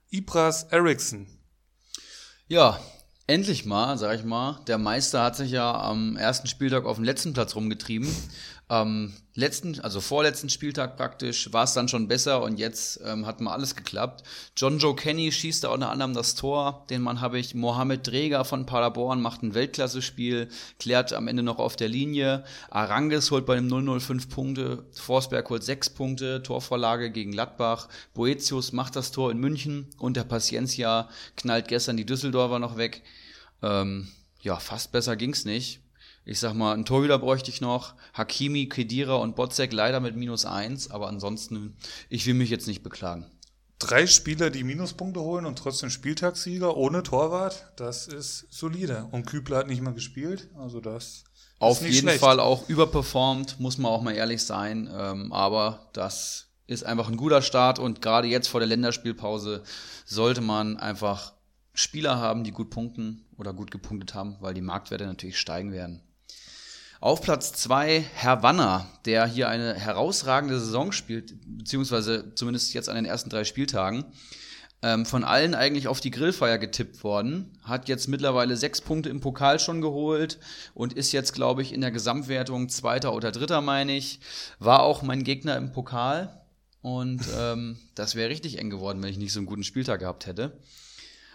[0.08, 1.26] Ibras Eriksson.
[2.48, 2.80] Ja,
[3.26, 4.60] endlich mal, sag ich mal.
[4.68, 8.08] Der Meister hat sich ja am ersten Spieltag auf den letzten Platz rumgetrieben.
[8.66, 13.42] Am letzten, also vorletzten Spieltag praktisch, war es dann schon besser und jetzt ähm, hat
[13.42, 14.22] mal alles geklappt.
[14.56, 17.54] John Joe Kenny schießt da unter anderem das Tor, den Mann habe ich.
[17.54, 20.48] Mohamed Dreger von Paderborn macht ein Weltklasse-Spiel,
[20.78, 22.44] klärt am Ende noch auf der Linie.
[22.70, 27.88] Aranges holt bei dem 0-0 5 Punkte, Forsberg holt 6 Punkte, Torvorlage gegen Gladbach.
[28.14, 33.02] Boetius macht das Tor in München und der Paciencia knallt gestern die Düsseldorfer noch weg.
[33.62, 34.08] Ähm,
[34.40, 35.83] ja, fast besser ging's nicht.
[36.24, 37.94] Ich sag mal, einen Torhüter bräuchte ich noch.
[38.14, 41.76] Hakimi, Kedira und Botzek leider mit minus eins, aber ansonsten,
[42.08, 43.26] ich will mich jetzt nicht beklagen.
[43.78, 49.08] Drei Spieler, die Minuspunkte holen und trotzdem Spieltagssieger ohne Torwart, das ist solide.
[49.10, 51.24] Und Kübler hat nicht mal gespielt, also das
[51.58, 52.20] Auf ist nicht jeden schlecht.
[52.20, 54.88] Fall auch überperformt, muss man auch mal ehrlich sein.
[54.90, 59.62] Ähm, aber das ist einfach ein guter Start und gerade jetzt vor der Länderspielpause
[60.06, 61.34] sollte man einfach
[61.74, 66.00] Spieler haben, die gut punkten oder gut gepunktet haben, weil die Marktwerte natürlich steigen werden.
[67.04, 72.94] Auf Platz zwei Herr Wanner, der hier eine herausragende Saison spielt, beziehungsweise zumindest jetzt an
[72.94, 74.06] den ersten drei Spieltagen.
[74.80, 79.20] Ähm, von allen eigentlich auf die Grillfeier getippt worden, hat jetzt mittlerweile sechs Punkte im
[79.20, 80.38] Pokal schon geholt
[80.72, 84.20] und ist jetzt, glaube ich, in der Gesamtwertung Zweiter oder Dritter, meine ich.
[84.58, 86.40] War auch mein Gegner im Pokal
[86.80, 90.24] und ähm, das wäre richtig eng geworden, wenn ich nicht so einen guten Spieltag gehabt
[90.24, 90.56] hätte.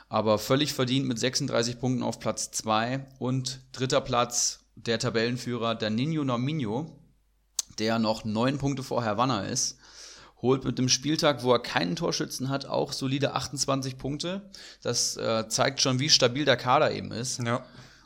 [0.08, 6.24] Aber völlig verdient mit 36 Punkten auf Platz 2 und dritter Platz der Tabellenführer Danilo
[6.24, 6.96] Norminho,
[7.78, 9.78] der noch neun Punkte vor Havanna ist,
[10.42, 14.50] holt mit dem Spieltag, wo er keinen Torschützen hat, auch solide 28 Punkte.
[14.82, 17.40] Das äh, zeigt schon, wie stabil der Kader eben ist.
[17.40, 17.66] Ja.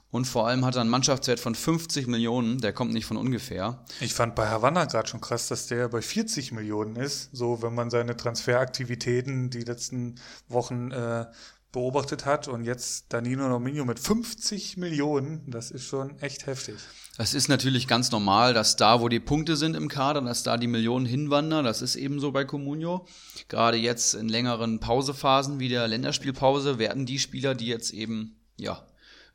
[0.10, 3.84] Und vor allem hat er einen Mannschaftswert von 50 Millionen, der kommt nicht von ungefähr.
[4.00, 7.30] Ich fand bei Havanna gerade schon krass, dass der bei 40 Millionen ist.
[7.34, 11.26] So, wenn man seine Transferaktivitäten die letzten Wochen äh,
[11.74, 16.76] beobachtet hat und jetzt Danilo Nominio mit 50 Millionen, das ist schon echt heftig.
[17.18, 20.58] Das ist natürlich ganz normal, dass da, wo die Punkte sind im Kader, dass da
[20.58, 21.66] die Millionen hinwandern.
[21.66, 23.06] Das ist eben so bei Comunio.
[23.50, 28.86] Gerade jetzt in längeren Pausephasen wie der Länderspielpause werden die Spieler, die jetzt eben, ja,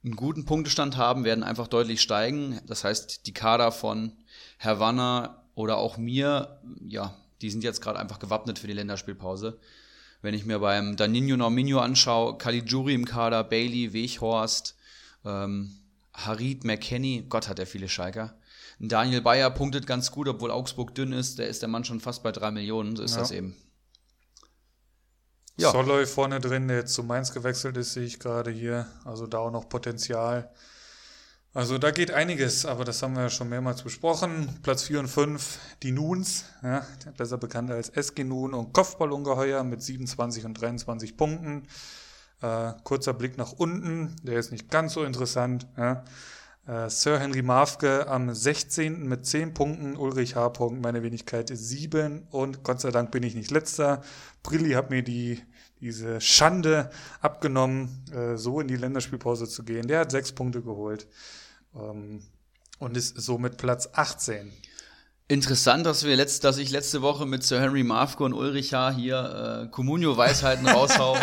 [0.04, 2.60] einen guten Punktestand haben, werden einfach deutlich steigen.
[2.66, 4.12] Das heißt, die Kader von
[4.58, 9.58] Havanna oder auch mir, ja, die sind jetzt gerade einfach gewappnet für die Länderspielpause.
[10.20, 14.76] Wenn ich mir beim Danilo Norminho anschaue, Caligiuri im Kader, Bailey, Weghorst,
[15.24, 15.78] ähm,
[16.12, 18.34] Harid McKenny, Gott hat er viele Schalker.
[18.80, 21.38] Daniel Bayer punktet ganz gut, obwohl Augsburg dünn ist.
[21.38, 22.96] Der ist der Mann schon fast bei drei Millionen.
[22.96, 23.20] So ist Ja.
[23.20, 23.56] das eben.
[25.56, 25.68] Ja.
[25.68, 25.72] Ja.
[25.72, 28.86] Soloy vorne drin, der jetzt zu Mainz gewechselt ist, sehe ich gerade hier.
[29.04, 30.50] Also da auch noch Potenzial.
[31.54, 34.58] Also da geht einiges, aber das haben wir ja schon mehrmals besprochen.
[34.62, 39.82] Platz 4 und 5, die Nuns, ja, besser bekannt als SG Nun und Kopfballungeheuer mit
[39.82, 41.66] 27 und 23 Punkten.
[42.42, 45.66] Äh, kurzer Blick nach unten, der ist nicht ganz so interessant.
[45.76, 46.04] Ja.
[46.68, 49.08] Äh, Sir Henry Mafke am 16.
[49.08, 50.52] mit 10 Punkten, Ulrich H.
[50.70, 54.02] Meine Wenigkeit 7 und Gott sei Dank bin ich nicht letzter.
[54.42, 55.42] Brilli hat mir die,
[55.80, 59.88] diese Schande abgenommen, äh, so in die Länderspielpause zu gehen.
[59.88, 61.06] Der hat 6 Punkte geholt
[61.74, 62.22] ähm,
[62.78, 64.52] und ist somit Platz 18.
[65.30, 68.92] Interessant, dass wir letzt, dass ich letzte Woche mit Sir Henry Marfko und Ulrich H.
[68.92, 71.18] hier äh, Communio-Weisheiten raushau,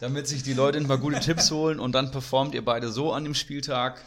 [0.00, 3.14] damit sich die Leute ein paar gute Tipps holen und dann performt ihr beide so
[3.14, 4.02] an dem Spieltag.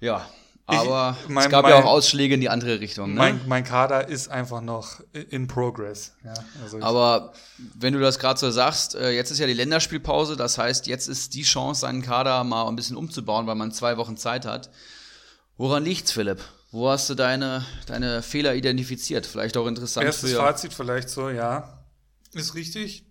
[0.00, 0.28] Ja,
[0.68, 3.10] aber ich, mein, es gab mein, ja auch Ausschläge in die andere Richtung.
[3.10, 3.16] Ne?
[3.16, 6.12] Mein, mein Kader ist einfach noch in progress.
[6.22, 7.32] Ja, also aber
[7.74, 11.08] wenn du das gerade so sagst, äh, jetzt ist ja die Länderspielpause, das heißt, jetzt
[11.08, 14.68] ist die Chance, seinen Kader mal ein bisschen umzubauen, weil man zwei Wochen Zeit hat.
[15.56, 16.40] Woran liegt's, Philipp?
[16.70, 19.26] Wo hast du deine, deine Fehler identifiziert?
[19.26, 20.04] Vielleicht auch interessant.
[20.04, 21.82] Erstes für Fazit vielleicht so, ja,
[22.34, 23.06] ist richtig.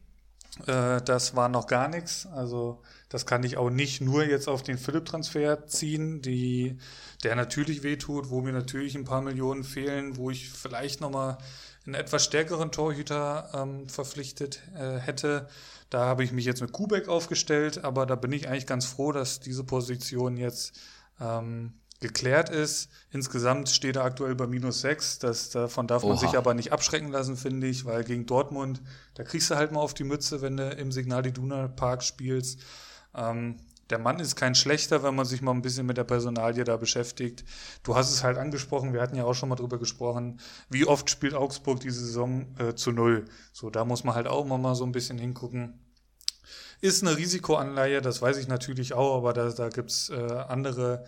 [0.67, 2.27] Äh, das war noch gar nichts.
[2.27, 6.77] Also das kann ich auch nicht nur jetzt auf den Philipp-Transfer ziehen, die,
[7.23, 11.37] der natürlich wehtut, wo mir natürlich ein paar Millionen fehlen, wo ich vielleicht nochmal
[11.85, 15.47] einen etwas stärkeren Torhüter ähm, verpflichtet äh, hätte.
[15.89, 19.13] Da habe ich mich jetzt mit Kubek aufgestellt, aber da bin ich eigentlich ganz froh,
[19.13, 20.77] dass diese Position jetzt
[21.21, 22.89] ähm, geklärt ist.
[23.11, 25.17] Insgesamt steht er aktuell bei minus sechs.
[25.17, 26.09] Das, davon darf Oha.
[26.09, 28.81] man sich aber nicht abschrecken lassen, finde ich, weil gegen Dortmund,
[29.15, 32.59] da kriegst du halt mal auf die Mütze, wenn du im Signal Iduna Park spielst.
[33.17, 33.57] Ähm,
[33.89, 36.75] der Mann ist kein schlechter, wenn man sich mal ein bisschen mit der Personalie da
[36.75, 37.45] beschäftigt.
[37.83, 41.09] Du hast es halt angesprochen, wir hatten ja auch schon mal drüber gesprochen, wie oft
[41.09, 43.25] spielt Augsburg diese Saison äh, zu null.
[43.53, 45.79] So, da muss man halt auch mal so ein bisschen hingucken.
[46.81, 51.05] Ist eine Risikoanleihe, das weiß ich natürlich auch, aber da, da gibt's äh, andere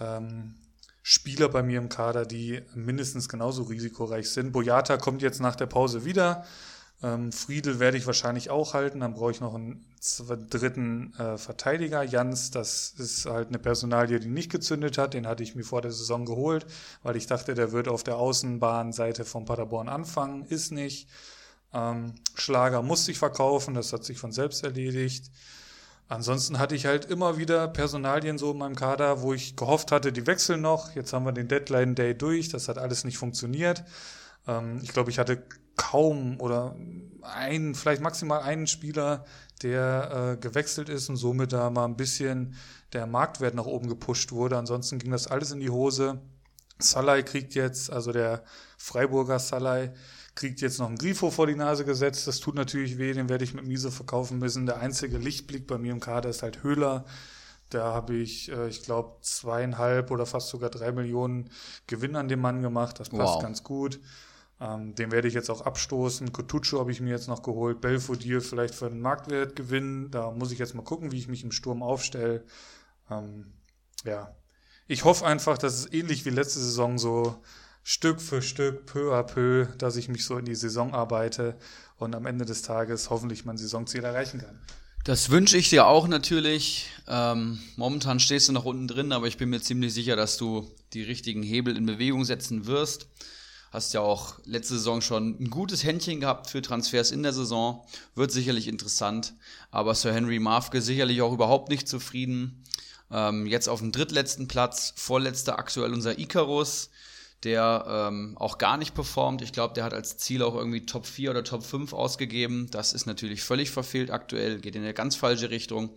[0.00, 0.54] ähm,
[1.02, 4.52] Spieler bei mir im Kader, die mindestens genauso risikoreich sind.
[4.52, 6.44] Boyata kommt jetzt nach der Pause wieder.
[7.02, 9.00] Ähm, Friedel werde ich wahrscheinlich auch halten.
[9.00, 9.84] Dann brauche ich noch einen
[10.50, 12.02] dritten äh, Verteidiger.
[12.02, 15.14] Jans, das ist halt eine Personalie, die nicht gezündet hat.
[15.14, 16.66] Den hatte ich mir vor der Saison geholt,
[17.02, 20.44] weil ich dachte, der wird auf der Außenbahnseite von Paderborn anfangen.
[20.46, 21.08] Ist nicht.
[21.72, 25.30] Ähm, Schlager musste ich verkaufen, das hat sich von selbst erledigt.
[26.08, 30.10] Ansonsten hatte ich halt immer wieder Personalien so in meinem Kader, wo ich gehofft hatte,
[30.10, 30.94] die wechseln noch.
[30.94, 33.84] Jetzt haben wir den Deadline Day durch, das hat alles nicht funktioniert.
[34.46, 35.42] Ähm, ich glaube, ich hatte
[35.78, 36.76] kaum oder
[37.22, 39.24] einen, vielleicht maximal einen Spieler,
[39.62, 42.54] der äh, gewechselt ist und somit da mal ein bisschen
[42.92, 44.58] der Marktwert nach oben gepusht wurde.
[44.58, 46.20] Ansonsten ging das alles in die Hose.
[46.78, 48.44] Salai kriegt jetzt, also der
[48.76, 49.92] Freiburger Salai,
[50.34, 52.28] kriegt jetzt noch einen Grifo vor die Nase gesetzt.
[52.28, 54.66] Das tut natürlich weh, den werde ich mit Miese verkaufen müssen.
[54.66, 57.04] Der einzige Lichtblick bei mir im Kader ist halt Höhler.
[57.70, 61.50] Da habe ich, äh, ich glaube, zweieinhalb oder fast sogar drei Millionen
[61.88, 63.00] Gewinn an dem Mann gemacht.
[63.00, 63.42] Das passt wow.
[63.42, 64.00] ganz gut.
[64.60, 66.32] Ähm, den werde ich jetzt auch abstoßen.
[66.32, 67.80] Cotuccio habe ich mir jetzt noch geholt.
[67.80, 70.10] Belfodil vielleicht für den Marktwert gewinnen.
[70.10, 72.44] Da muss ich jetzt mal gucken, wie ich mich im Sturm aufstelle.
[73.10, 73.52] Ähm,
[74.04, 74.34] ja.
[74.88, 77.36] Ich hoffe einfach, dass es ähnlich wie letzte Saison so
[77.84, 81.56] Stück für Stück, peu à peu, dass ich mich so in die Saison arbeite
[81.96, 84.60] und am Ende des Tages hoffentlich mein Saisonziel erreichen kann.
[85.04, 86.90] Das wünsche ich dir auch natürlich.
[87.06, 90.70] Ähm, momentan stehst du noch unten drin, aber ich bin mir ziemlich sicher, dass du
[90.92, 93.08] die richtigen Hebel in Bewegung setzen wirst.
[93.70, 97.84] Hast ja auch letzte Saison schon ein gutes Händchen gehabt für Transfers in der Saison.
[98.14, 99.34] Wird sicherlich interessant.
[99.70, 102.64] Aber Sir Henry Marfke sicherlich auch überhaupt nicht zufrieden.
[103.10, 106.90] Ähm, jetzt auf dem drittletzten Platz, vorletzter aktuell unser Icarus
[107.44, 109.42] der ähm, auch gar nicht performt.
[109.42, 112.68] Ich glaube, der hat als Ziel auch irgendwie Top 4 oder Top 5 ausgegeben.
[112.70, 115.90] Das ist natürlich völlig verfehlt aktuell, geht in eine ganz falsche Richtung.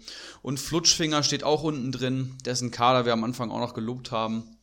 [0.43, 4.57] Und Flutschfinger steht auch unten drin, dessen Kader wir am Anfang auch noch gelobt haben.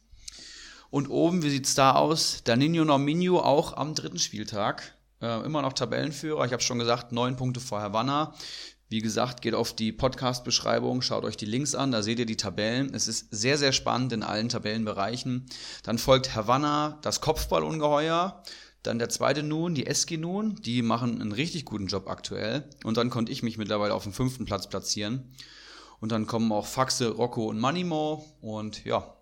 [0.91, 2.43] Und oben, wie sieht's da aus?
[2.45, 4.95] Danino Norminho auch am dritten Spieltag.
[5.21, 6.45] Äh, immer noch Tabellenführer.
[6.47, 8.35] Ich habe schon gesagt, neun Punkte vor Havanna.
[8.91, 12.39] Wie gesagt, geht auf die Podcast-Beschreibung, schaut euch die Links an, da seht ihr die
[12.39, 12.95] Tabellen.
[12.95, 15.45] Es ist sehr, sehr spannend in allen Tabellenbereichen.
[15.83, 18.43] Dann folgt Havanna, das Kopfballungeheuer.
[18.83, 22.65] Dann der zweite Nun, die Eski Nun, die machen einen richtig guten Job aktuell.
[22.83, 25.35] Und dann konnte ich mich mittlerweile auf dem fünften Platz platzieren.
[26.01, 28.25] Und dann kommen auch Faxe, Rocco und Manimo.
[28.41, 29.18] Und ja,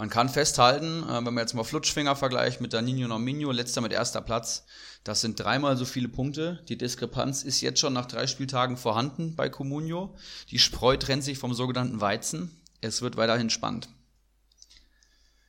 [0.00, 3.92] man kann festhalten, äh, wenn man jetzt mal Flutschfinger vergleicht mit Danino Nominio, letzter mit
[3.92, 4.64] erster Platz,
[5.04, 6.64] das sind dreimal so viele Punkte.
[6.70, 10.16] Die Diskrepanz ist jetzt schon nach drei Spieltagen vorhanden bei Comunio.
[10.50, 12.50] Die Spreu trennt sich vom sogenannten Weizen.
[12.80, 13.90] Es wird weiterhin spannend.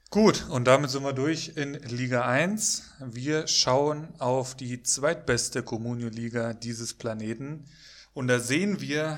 [0.10, 2.92] Gut, und damit sind wir durch in Liga 1.
[3.00, 7.68] Wir schauen auf die zweitbeste Comunio-Liga dieses Planeten.
[8.14, 9.18] Und da sehen wir,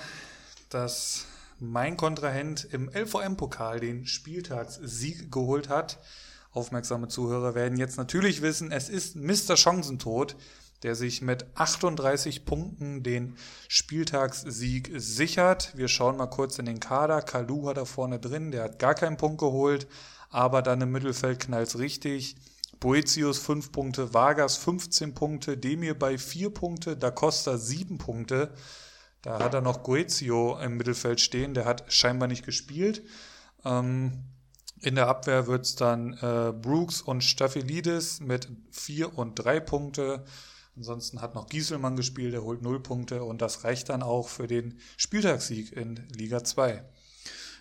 [0.69, 1.25] dass
[1.59, 5.99] mein Kontrahent im LVM-Pokal den Spieltagssieg geholt hat.
[6.51, 9.55] Aufmerksame Zuhörer werden jetzt natürlich wissen, es ist Mr.
[9.55, 10.35] Chancentod,
[10.83, 13.35] der sich mit 38 Punkten den
[13.67, 15.75] Spieltagssieg sichert.
[15.75, 17.21] Wir schauen mal kurz in den Kader.
[17.21, 19.87] Kalu hat da vorne drin, der hat gar keinen Punkt geholt,
[20.29, 22.35] aber dann im Mittelfeld knallt's richtig.
[22.79, 28.51] Boetius 5 Punkte, Vargas 15 Punkte, Demir bei 4 Punkte, Da Costa 7 Punkte.
[29.23, 33.03] Da hat er noch Goezio im Mittelfeld stehen, der hat scheinbar nicht gespielt.
[33.65, 34.25] Ähm,
[34.81, 40.25] In der Abwehr wird es dann äh, Brooks und Staphylidis mit vier und drei Punkte.
[40.75, 44.47] Ansonsten hat noch Gieselmann gespielt, der holt null Punkte und das reicht dann auch für
[44.47, 46.83] den Spieltagssieg in Liga 2.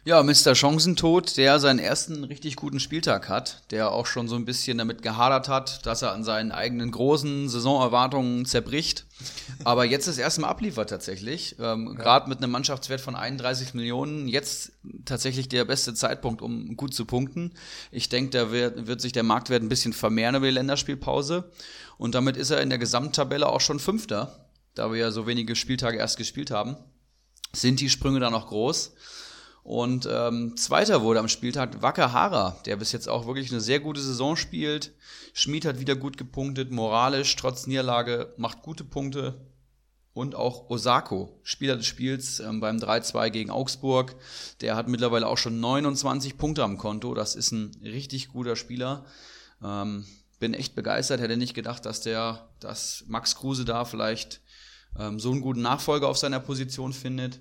[0.04, 0.56] Ja, Mr.
[0.56, 5.00] Chancentod, der seinen ersten richtig guten Spieltag hat, der auch schon so ein bisschen damit
[5.00, 9.06] gehadert hat, dass er an seinen eigenen großen Saisonerwartungen zerbricht.
[9.62, 11.54] Aber jetzt das erste Mal abliefert tatsächlich.
[11.60, 12.02] Ähm, ja.
[12.02, 14.26] Gerade mit einem Mannschaftswert von 31 Millionen.
[14.26, 14.72] Jetzt
[15.04, 17.52] tatsächlich der beste Zeitpunkt, um gut zu punkten.
[17.92, 21.52] Ich denke, da wird, wird sich der Marktwert ein bisschen vermehren über die Länderspielpause.
[21.96, 25.54] Und damit ist er in der Gesamttabelle auch schon Fünfter, da wir ja so wenige
[25.54, 26.76] Spieltage erst gespielt haben.
[27.52, 28.94] Sind die Sprünge da noch groß?
[29.62, 34.00] Und ähm, zweiter wurde am Spieltag Wakahara, der bis jetzt auch wirklich eine sehr gute
[34.00, 34.92] Saison spielt.
[35.34, 39.40] Schmid hat wieder gut gepunktet, moralisch, trotz Niederlage, macht gute Punkte.
[40.14, 44.14] Und auch Osako, Spieler des Spiels ähm, beim 3-2 gegen Augsburg.
[44.60, 47.14] Der hat mittlerweile auch schon 29 Punkte am Konto.
[47.14, 49.06] Das ist ein richtig guter Spieler.
[49.64, 50.04] Ähm,
[50.38, 51.20] bin echt begeistert.
[51.20, 54.42] Hätte nicht gedacht, dass der, dass Max Kruse da vielleicht
[54.98, 57.40] ähm, so einen guten Nachfolger auf seiner Position findet.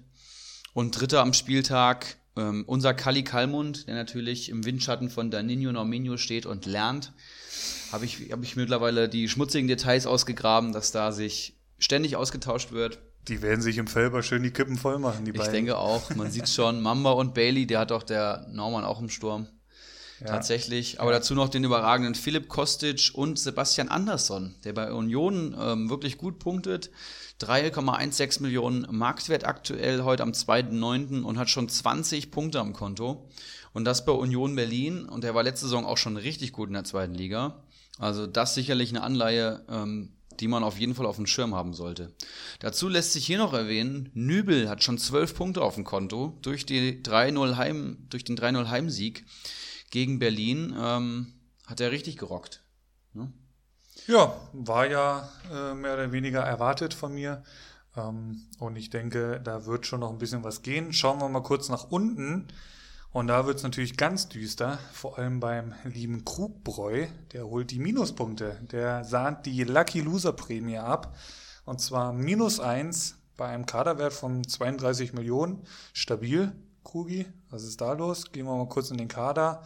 [0.74, 6.18] Und dritter am Spieltag ähm, unser Kali Kalmund, der natürlich im Windschatten von Danino Norminho
[6.18, 7.14] steht und lernt.
[7.92, 13.00] Habe ich, hab ich mittlerweile die schmutzigen Details ausgegraben, dass da sich ständig ausgetauscht wird.
[13.28, 15.54] Die werden sich im Felber schön die Kippen voll machen, die ich beiden.
[15.54, 16.16] Ich denke auch.
[16.16, 19.48] Man sieht schon, Mamba und Bailey, der hat auch der Norman auch im Sturm.
[20.22, 20.28] Ja.
[20.28, 21.02] Tatsächlich.
[21.02, 26.18] Aber dazu noch den überragenden Philipp Kostic und Sebastian Andersson, der bei Union ähm, wirklich
[26.18, 26.92] gut punktet.
[27.40, 31.24] 3,16 Millionen Marktwert aktuell heute am 2.9.
[31.24, 33.28] und hat schon 20 Punkte am Konto.
[33.74, 35.06] Und das bei Union Berlin.
[35.06, 37.64] Und der war letzte Saison auch schon richtig gut in der zweiten Liga.
[37.98, 41.74] Also das sicherlich eine Anleihe, ähm, die man auf jeden Fall auf dem Schirm haben
[41.74, 42.12] sollte.
[42.60, 46.66] Dazu lässt sich hier noch erwähnen, Nübel hat schon 12 Punkte auf dem Konto durch,
[46.66, 49.26] die 3 Heim, durch den 3-0 Heimsieg
[49.92, 50.76] gegen Berlin.
[50.78, 51.34] Ähm,
[51.68, 52.64] hat er richtig gerockt.
[53.14, 53.32] Ne?
[54.08, 57.44] Ja, war ja äh, mehr oder weniger erwartet von mir.
[57.96, 60.94] Ähm, und ich denke, da wird schon noch ein bisschen was gehen.
[60.94, 62.48] Schauen wir mal kurz nach unten.
[63.12, 67.08] Und da wird es natürlich ganz düster, vor allem beim lieben Krugbräu.
[67.34, 68.58] Der holt die Minuspunkte.
[68.72, 71.16] Der sahnt die Lucky Loser Prämie ab.
[71.66, 75.64] Und zwar minus eins bei einem Kaderwert von 32 Millionen.
[75.94, 76.54] Stabil,
[76.86, 77.26] Krugi.
[77.52, 78.32] Was ist da los?
[78.32, 79.62] Gehen wir mal kurz in den Kader.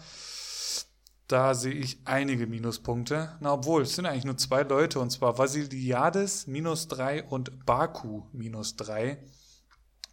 [1.28, 3.38] Da sehe ich einige Minuspunkte.
[3.42, 8.24] Na, obwohl, es sind eigentlich nur zwei Leute, und zwar Vasiliades minus drei und Baku
[8.32, 9.24] minus drei.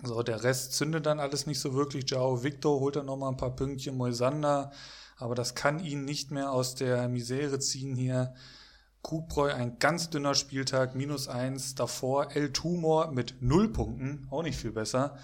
[0.03, 2.11] So, der Rest zündet dann alles nicht so wirklich.
[2.11, 4.71] Jao Victor holt dann nochmal ein paar Pünktchen, Moisander,
[5.17, 8.35] aber das kann ihn nicht mehr aus der Misere ziehen hier.
[9.01, 11.75] Kubreu ein ganz dünner Spieltag, minus eins.
[11.75, 15.17] Davor El Tumor mit null Punkten, auch nicht viel besser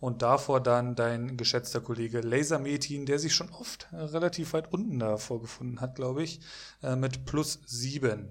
[0.00, 4.98] und davor dann dein geschätzter Kollege Lasermetin, der sich schon oft äh, relativ weit unten
[4.98, 6.40] da vorgefunden hat, glaube ich,
[6.82, 8.30] äh, mit plus sieben.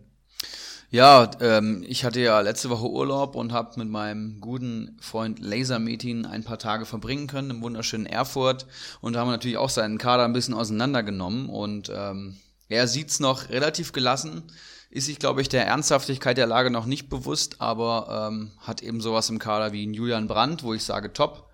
[0.91, 6.25] Ja, ähm, ich hatte ja letzte Woche Urlaub und habe mit meinem guten Freund Lasermetin
[6.25, 8.65] ein paar Tage verbringen können im wunderschönen Erfurt
[8.99, 12.37] und haben natürlich auch seinen Kader ein bisschen auseinandergenommen und ähm,
[12.69, 14.43] er sieht's noch relativ gelassen,
[14.89, 18.99] ist sich, glaube ich, der Ernsthaftigkeit der Lage noch nicht bewusst, aber ähm, hat eben
[18.99, 21.48] sowas im Kader wie Julian Brandt, wo ich sage, top.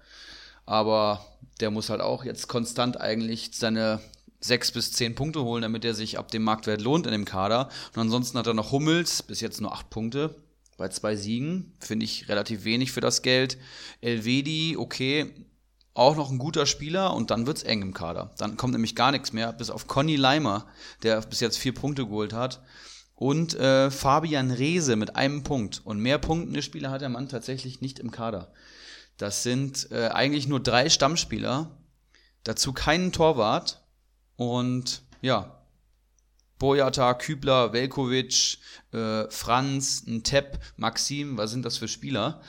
[0.66, 1.26] Aber
[1.60, 4.00] der muss halt auch jetzt konstant eigentlich seine
[4.40, 7.70] sechs bis zehn Punkte holen, damit er sich ab dem Marktwert lohnt in dem Kader.
[7.96, 10.36] Und ansonsten hat er noch Hummels, bis jetzt nur acht Punkte
[10.78, 11.74] bei zwei Siegen.
[11.80, 13.58] Finde ich relativ wenig für das Geld.
[14.02, 15.34] Elvedi, okay,
[15.94, 18.34] auch noch ein guter Spieler und dann wird's eng im Kader.
[18.38, 20.68] Dann kommt nämlich gar nichts mehr, bis auf Conny Leimer,
[21.04, 22.62] der bis jetzt vier Punkte geholt hat.
[23.16, 25.82] Und äh, Fabian Reese mit einem Punkt.
[25.86, 28.52] Und mehr punktende Spieler hat der Mann tatsächlich nicht im Kader.
[29.18, 31.72] Das sind äh, eigentlich nur drei Stammspieler,
[32.44, 33.84] dazu keinen Torwart
[34.36, 35.56] und ja,
[36.60, 38.58] Boyata, Kübler, Velkovic,
[38.94, 42.42] äh, Franz, ein Tepp, Maxim, was sind das für Spieler?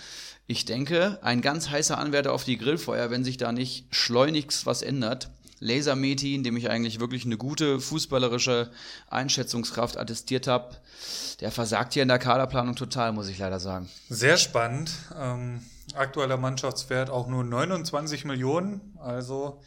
[0.46, 4.82] Ich denke, ein ganz heißer Anwärter auf die Grillfeuer, wenn sich da nicht schleunigst was
[4.82, 5.30] ändert.
[5.58, 8.70] Lasermeti, dem ich eigentlich wirklich eine gute fußballerische
[9.08, 10.76] Einschätzungskraft attestiert habe,
[11.40, 13.88] der versagt hier in der Kaderplanung total, muss ich leider sagen.
[14.08, 14.90] Sehr spannend.
[15.18, 15.62] Ähm,
[15.94, 18.96] aktueller Mannschaftswert auch nur 29 Millionen.
[18.98, 19.60] Also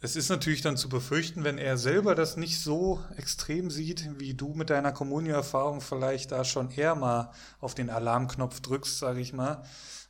[0.00, 4.34] es ist natürlich dann zu befürchten, wenn er selber das nicht so extrem sieht, wie
[4.34, 9.32] du mit deiner Kommunio-Erfahrung vielleicht da schon eher mal auf den Alarmknopf drückst, sage ich
[9.32, 9.62] mal.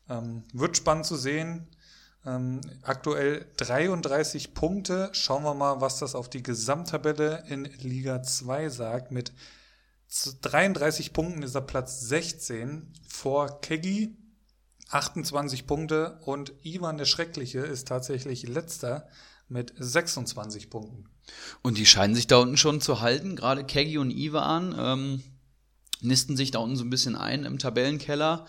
[0.09, 1.69] Ähm, wird spannend zu sehen.
[2.25, 5.11] Ähm, aktuell 33 Punkte.
[5.13, 9.11] Schauen wir mal, was das auf die Gesamttabelle in Liga 2 sagt.
[9.11, 9.33] Mit
[10.41, 14.17] 33 Punkten ist er Platz 16 vor Keggy
[14.93, 19.09] 28 Punkte und Ivan der Schreckliche ist tatsächlich letzter
[19.49, 21.07] mit 26 Punkten.
[21.63, 23.37] Und die scheinen sich da unten schon zu halten.
[23.37, 25.23] Gerade Keggy und Ivan ähm,
[26.01, 28.47] nisten sich da unten so ein bisschen ein im Tabellenkeller.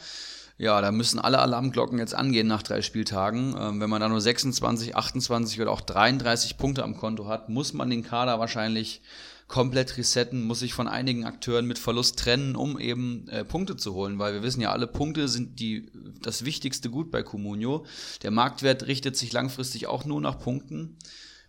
[0.58, 3.56] Ja, da müssen alle Alarmglocken jetzt angehen nach drei Spieltagen.
[3.58, 7.74] Ähm, wenn man da nur 26, 28 oder auch 33 Punkte am Konto hat, muss
[7.74, 9.02] man den Kader wahrscheinlich
[9.48, 13.94] komplett resetten, muss sich von einigen Akteuren mit Verlust trennen, um eben äh, Punkte zu
[13.94, 15.92] holen, weil wir wissen ja, alle Punkte sind die,
[16.22, 17.86] das wichtigste Gut bei Comunio.
[18.22, 20.98] Der Marktwert richtet sich langfristig auch nur nach Punkten.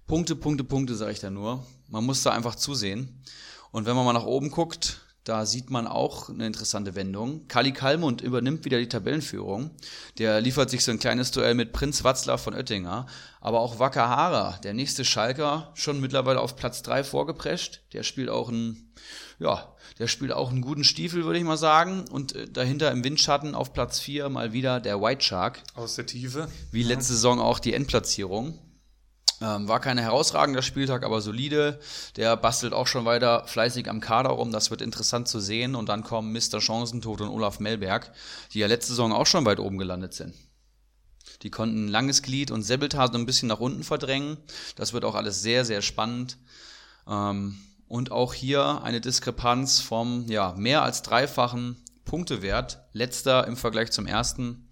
[0.06, 1.66] Punkte, Punkte, Punkte, sage ich da nur.
[1.88, 3.22] Man muss da einfach zusehen.
[3.70, 7.48] Und wenn man mal nach oben guckt, da sieht man auch eine interessante Wendung.
[7.48, 9.70] Kali Kalmund übernimmt wieder die Tabellenführung.
[10.18, 13.06] Der liefert sich so ein kleines Duell mit Prinz Watzlaw von Oettinger.
[13.40, 17.80] Aber auch Wakahara, der nächste Schalker, schon mittlerweile auf Platz 3 vorgeprescht.
[17.94, 18.92] Der spielt auch einen,
[19.38, 22.04] ja, der spielt auch einen guten Stiefel, würde ich mal sagen.
[22.10, 25.62] Und äh, dahinter im Windschatten auf Platz 4 mal wieder der White Shark.
[25.74, 26.48] Aus der Tiefe.
[26.70, 28.58] Wie letzte Saison auch die Endplatzierung.
[29.40, 31.80] Ähm, war kein herausragender Spieltag, aber solide.
[32.16, 34.52] Der bastelt auch schon weiter fleißig am Kader rum.
[34.52, 35.74] Das wird interessant zu sehen.
[35.74, 36.60] Und dann kommen Mr.
[36.60, 38.12] Chancentod und Olaf Melberg,
[38.52, 40.34] die ja letzte Saison auch schon weit oben gelandet sind.
[41.42, 44.38] Die konnten Langes Glied und Sebeltar so ein bisschen nach unten verdrängen.
[44.76, 46.38] Das wird auch alles sehr, sehr spannend.
[47.08, 47.58] Ähm,
[47.88, 52.78] und auch hier eine Diskrepanz vom ja, mehr als dreifachen Punktewert.
[52.92, 54.68] Letzter im Vergleich zum ersten.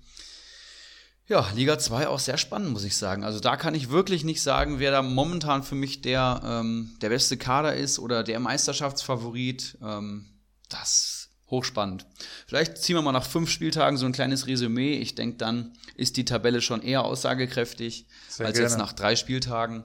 [1.33, 3.24] Ja, Liga 2 auch sehr spannend, muss ich sagen.
[3.24, 7.09] Also da kann ich wirklich nicht sagen, wer da momentan für mich der, ähm, der
[7.09, 9.78] beste Kader ist oder der Meisterschaftsfavorit.
[9.83, 10.26] Ähm,
[10.68, 12.05] das hochspannend.
[12.47, 14.99] Vielleicht ziehen wir mal nach fünf Spieltagen so ein kleines Resümee.
[14.99, 18.68] Ich denke, dann ist die Tabelle schon eher aussagekräftig Sehr als gerne.
[18.68, 19.85] jetzt nach drei Spieltagen.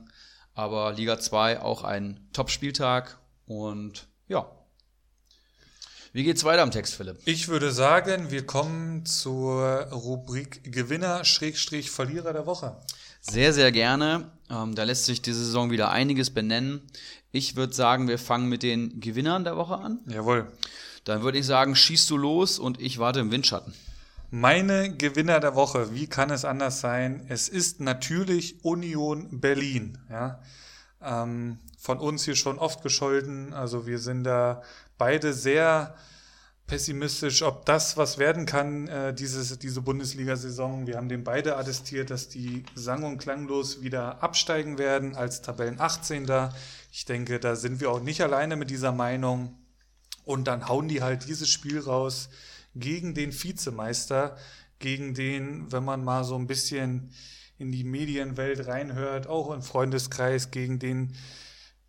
[0.54, 4.52] Aber Liga 2 auch ein Top-Spieltag und ja,
[6.18, 7.20] wie geht's weiter am Text, Philipp?
[7.26, 12.76] Ich würde sagen, wir kommen zur Rubrik Gewinner Schrägstrich Verlierer der Woche.
[13.22, 14.32] Sehr, sehr gerne.
[14.50, 16.82] Ähm, da lässt sich diese Saison wieder einiges benennen.
[17.32, 20.00] Ich würde sagen, wir fangen mit den Gewinnern der Woche an.
[20.08, 20.52] Jawohl.
[21.04, 23.76] Dann würde ich sagen, schießt du los und ich warte im Windschatten.
[24.32, 27.28] Meine Gewinner der Woche, wie kann es anders sein?
[27.30, 30.00] Es ist natürlich Union Berlin.
[30.10, 30.40] Ja?
[31.00, 33.54] Ähm, von uns hier schon oft gescholten.
[33.54, 34.64] Also wir sind da
[34.98, 35.96] beide sehr
[36.68, 40.86] pessimistisch, ob das was werden kann, äh, dieses, diese Bundesliga-Saison.
[40.86, 45.80] Wir haben den beide attestiert, dass die sang- und klanglos wieder absteigen werden als Tabellen
[45.80, 46.28] 18.
[46.92, 49.58] Ich denke, da sind wir auch nicht alleine mit dieser Meinung.
[50.26, 52.30] Und dann hauen die halt dieses Spiel raus
[52.76, 54.36] gegen den Vizemeister,
[54.80, 57.12] gegen den, wenn man mal so ein bisschen
[57.58, 61.14] in die Medienwelt reinhört, auch im Freundeskreis, gegen den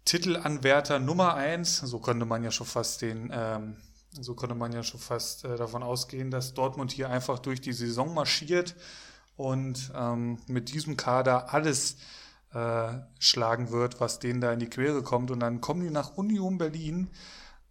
[0.09, 1.76] Titelanwärter Nummer eins.
[1.76, 3.76] So konnte man ja schon fast den, ähm,
[4.18, 7.74] so konnte man ja schon fast äh, davon ausgehen, dass Dortmund hier einfach durch die
[7.74, 8.74] Saison marschiert
[9.36, 11.98] und ähm, mit diesem Kader alles
[12.54, 15.30] äh, schlagen wird, was denen da in die Quere kommt.
[15.30, 17.11] Und dann kommen die nach Union Berlin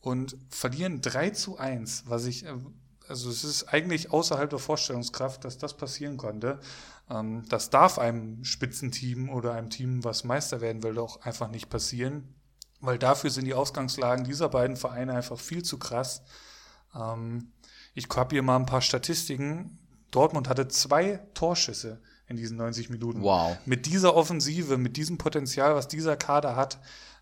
[0.01, 2.53] und verlieren 3 zu 1, was ich, äh,
[3.07, 6.59] also es ist eigentlich außerhalb der Vorstellungskraft, dass das passieren konnte.
[7.09, 11.69] Ähm, das darf einem Spitzenteam oder einem Team, was Meister werden will, auch einfach nicht
[11.69, 12.35] passieren,
[12.81, 16.21] weil dafür sind die Ausgangslagen dieser beiden Vereine einfach viel zu krass.
[16.95, 17.51] Ähm,
[17.93, 19.79] ich habe hier mal ein paar Statistiken.
[20.11, 23.21] Dortmund hatte zwei Torschüsse in diesen 90 Minuten.
[23.21, 23.57] Wow.
[23.65, 26.79] Mit dieser Offensive, mit diesem Potenzial, was dieser Kader hat,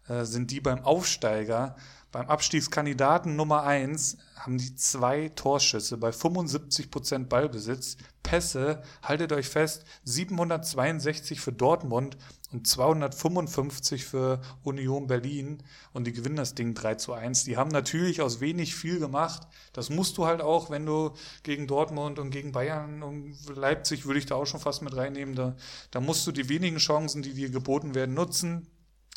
[0.07, 1.75] äh, sind die beim Aufsteiger
[2.16, 7.97] beim Abstiegskandidaten Nummer 1 haben die zwei Torschüsse bei 75% Ballbesitz.
[8.24, 12.16] Pässe, haltet euch fest, 762 für Dortmund
[12.53, 15.61] und 255 für Union Berlin
[15.91, 17.43] und die gewinnen das Ding 3 zu 1.
[17.43, 19.45] Die haben natürlich aus wenig viel gemacht.
[19.74, 21.11] Das musst du halt auch, wenn du
[21.43, 25.36] gegen Dortmund und gegen Bayern und Leipzig würde ich da auch schon fast mit reinnehmen.
[25.36, 25.57] Da,
[25.91, 28.68] da musst du die wenigen Chancen, die dir geboten werden, nutzen.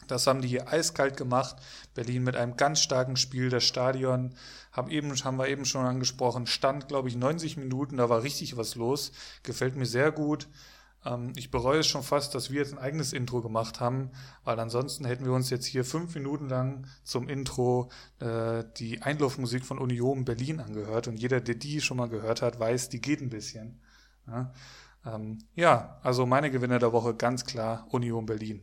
[0.07, 1.57] Das haben die hier eiskalt gemacht.
[1.95, 3.51] Berlin mit einem ganz starken Spiel.
[3.51, 4.35] Das Stadion
[4.73, 6.47] haben, eben, haben wir eben schon angesprochen.
[6.47, 7.97] Stand, glaube ich, 90 Minuten.
[7.99, 9.13] Da war richtig was los.
[9.43, 10.49] Gefällt mir sehr gut.
[11.05, 14.11] Ähm, ich bereue es schon fast, dass wir jetzt ein eigenes Intro gemacht haben,
[14.45, 17.91] weil ansonsten hätten wir uns jetzt hier fünf Minuten lang zum Intro
[18.21, 21.09] äh, die Einlaufmusik von Union Berlin angehört.
[21.09, 23.81] Und jeder, der die schon mal gehört hat, weiß, die geht ein bisschen.
[24.27, 24.53] Ja,
[25.07, 28.63] ähm, ja also meine Gewinner der Woche ganz klar Union Berlin.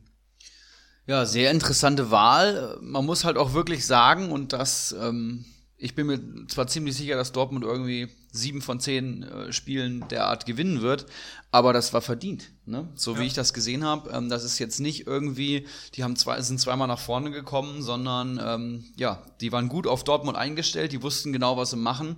[1.08, 2.78] Ja, sehr interessante Wahl.
[2.82, 5.46] Man muss halt auch wirklich sagen, und das, ähm,
[5.78, 10.48] ich bin mir zwar ziemlich sicher, dass Dortmund irgendwie sieben von zehn äh, Spielen derart
[10.48, 11.06] gewinnen wird,
[11.52, 12.52] aber das war verdient.
[12.66, 12.90] Ne?
[12.96, 13.20] So ja.
[13.20, 16.60] wie ich das gesehen habe, ähm, das ist jetzt nicht irgendwie, die haben zwei, sind
[16.60, 21.32] zweimal nach vorne gekommen, sondern ähm, ja, die waren gut auf Dortmund eingestellt, die wussten
[21.32, 22.18] genau, was sie machen,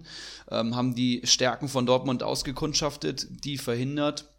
[0.50, 4.32] ähm, haben die Stärken von Dortmund ausgekundschaftet, die verhindert.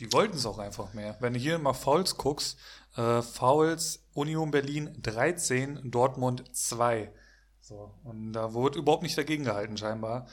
[0.00, 1.16] Die wollten es auch einfach mehr.
[1.20, 2.58] Wenn du hier mal Fouls guckst,
[2.96, 7.12] Äh, Fouls Union Berlin 13, Dortmund 2.
[7.60, 10.26] So, und da wurde überhaupt nicht dagegen gehalten, scheinbar.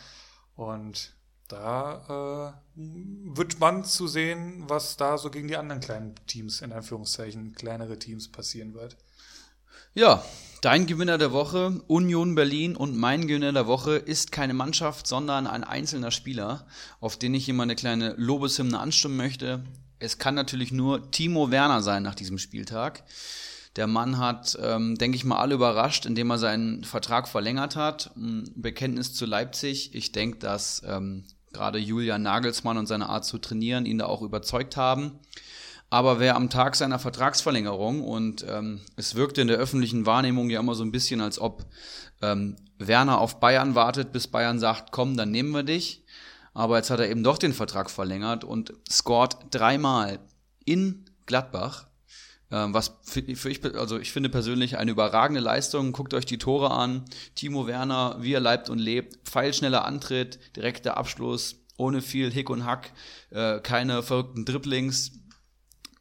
[0.56, 1.16] Und
[1.48, 2.80] da äh,
[3.36, 8.00] wird spannend zu sehen, was da so gegen die anderen kleinen Teams, in Anführungszeichen, kleinere
[8.00, 8.98] Teams passieren wird.
[9.94, 10.24] Ja,
[10.62, 15.46] dein Gewinner der Woche, Union Berlin und mein Gewinner der Woche ist keine Mannschaft, sondern
[15.46, 16.66] ein einzelner Spieler,
[17.00, 19.64] auf den ich hier mal eine kleine Lobeshymne anstimmen möchte.
[20.04, 23.04] Es kann natürlich nur Timo Werner sein nach diesem Spieltag.
[23.78, 28.12] Der Mann hat, ähm, denke ich mal, alle überrascht, indem er seinen Vertrag verlängert hat.
[28.54, 29.96] Bekenntnis zu Leipzig.
[29.96, 31.24] Ich denke, dass ähm,
[31.54, 35.20] gerade Julian Nagelsmann und seine Art zu trainieren ihn da auch überzeugt haben.
[35.90, 40.60] Aber wer am Tag seiner Vertragsverlängerung und ähm, es wirkte in der öffentlichen Wahrnehmung ja
[40.60, 41.66] immer so ein bisschen, als ob
[42.22, 46.04] ähm, Werner auf Bayern wartet, bis Bayern sagt, komm, dann nehmen wir dich.
[46.54, 50.20] Aber jetzt hat er eben doch den Vertrag verlängert und scored dreimal
[50.66, 51.88] in Gladbach
[52.54, 55.92] ähm, was für, für ich, also ich finde persönlich eine überragende Leistung.
[55.92, 57.04] Guckt euch die Tore an.
[57.34, 59.28] Timo Werner, wie er leibt und lebt.
[59.28, 62.94] Pfeilschneller Antritt, direkter Abschluss, ohne viel Hick und Hack,
[63.32, 65.14] äh, keine verrückten Dribblings.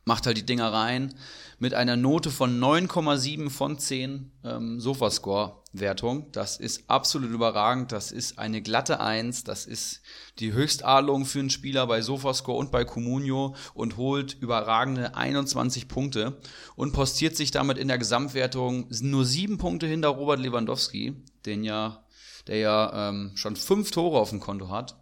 [0.05, 1.15] Macht halt die Dinger rein
[1.63, 6.33] mit einer Note von 9,7 von 10 ähm, Sofascore-Wertung.
[6.33, 7.93] Das ist absolut überragend.
[7.93, 9.45] Das ist eine glatte 1.
[9.45, 10.01] Das ist
[10.41, 16.41] die Höchstadlung für einen Spieler bei Sofascore und bei Comunio und holt überragende 21 Punkte
[16.75, 21.15] und postiert sich damit in der Gesamtwertung nur sieben Punkte hinter Robert Lewandowski,
[21.47, 22.05] den ja,
[22.49, 24.97] der ja ähm, schon fünf Tore auf dem Konto hat.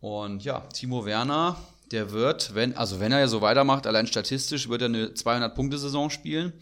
[0.00, 1.56] Und ja, Timo Werner
[1.90, 6.10] der wird, wenn, also wenn er ja so weitermacht, allein statistisch, wird er eine 200-Punkte-Saison
[6.10, 6.52] spielen.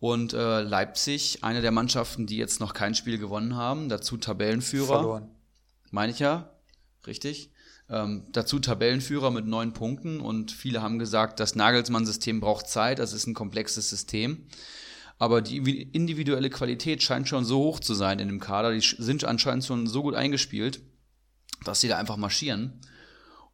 [0.00, 4.86] Und äh, Leipzig, eine der Mannschaften, die jetzt noch kein Spiel gewonnen haben, dazu Tabellenführer.
[4.86, 5.28] Verloren.
[5.90, 6.50] Meine ich ja,
[7.06, 7.50] richtig.
[7.90, 13.12] Ähm, dazu Tabellenführer mit neun Punkten und viele haben gesagt, das Nagelsmann-System braucht Zeit, das
[13.12, 14.46] ist ein komplexes System.
[15.18, 19.24] Aber die individuelle Qualität scheint schon so hoch zu sein in dem Kader, die sind
[19.24, 20.80] anscheinend schon so gut eingespielt,
[21.64, 22.80] dass sie da einfach marschieren.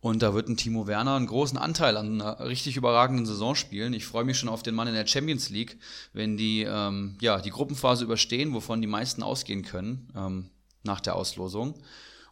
[0.05, 3.95] Und da wird ein Timo Werner einen großen Anteil an einer richtig überragenden Saison spielen.
[3.95, 5.79] Ich freue mich schon auf den Mann in der Champions League,
[6.13, 10.51] wenn die ähm, ja, die Gruppenphase überstehen, wovon die meisten ausgehen können ähm,
[10.83, 11.81] nach der Auslosung.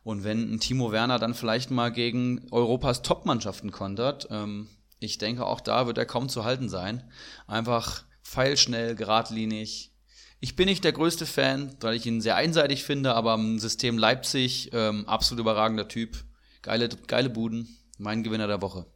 [0.05, 4.68] Und wenn ein Timo Werner dann vielleicht mal gegen Europas Top-Mannschaften kontert, ähm,
[5.01, 7.03] ich denke, auch da wird er kaum zu halten sein.
[7.47, 9.93] Einfach pfeilschnell, geradlinig.
[10.41, 13.97] Ich bin nicht der größte Fan, weil ich ihn sehr einseitig finde, aber im System
[13.97, 16.23] Leipzig ähm, absolut überragender Typ
[16.63, 17.77] Geile, geile Buden.
[17.99, 18.87] Mein Gewinner der Woche.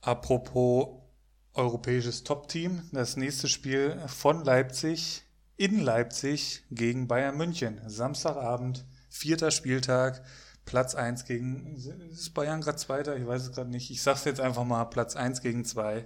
[0.00, 1.00] Apropos
[1.54, 2.82] europäisches Top-Team.
[2.92, 5.22] Das nächste Spiel von Leipzig
[5.56, 7.80] in Leipzig gegen Bayern München.
[7.86, 10.24] Samstagabend, vierter Spieltag,
[10.64, 11.76] Platz 1 gegen.
[12.10, 13.16] Ist Bayern gerade Zweiter?
[13.16, 13.90] Ich weiß es gerade nicht.
[13.90, 16.04] Ich sag's jetzt einfach mal: Platz 1 gegen 2.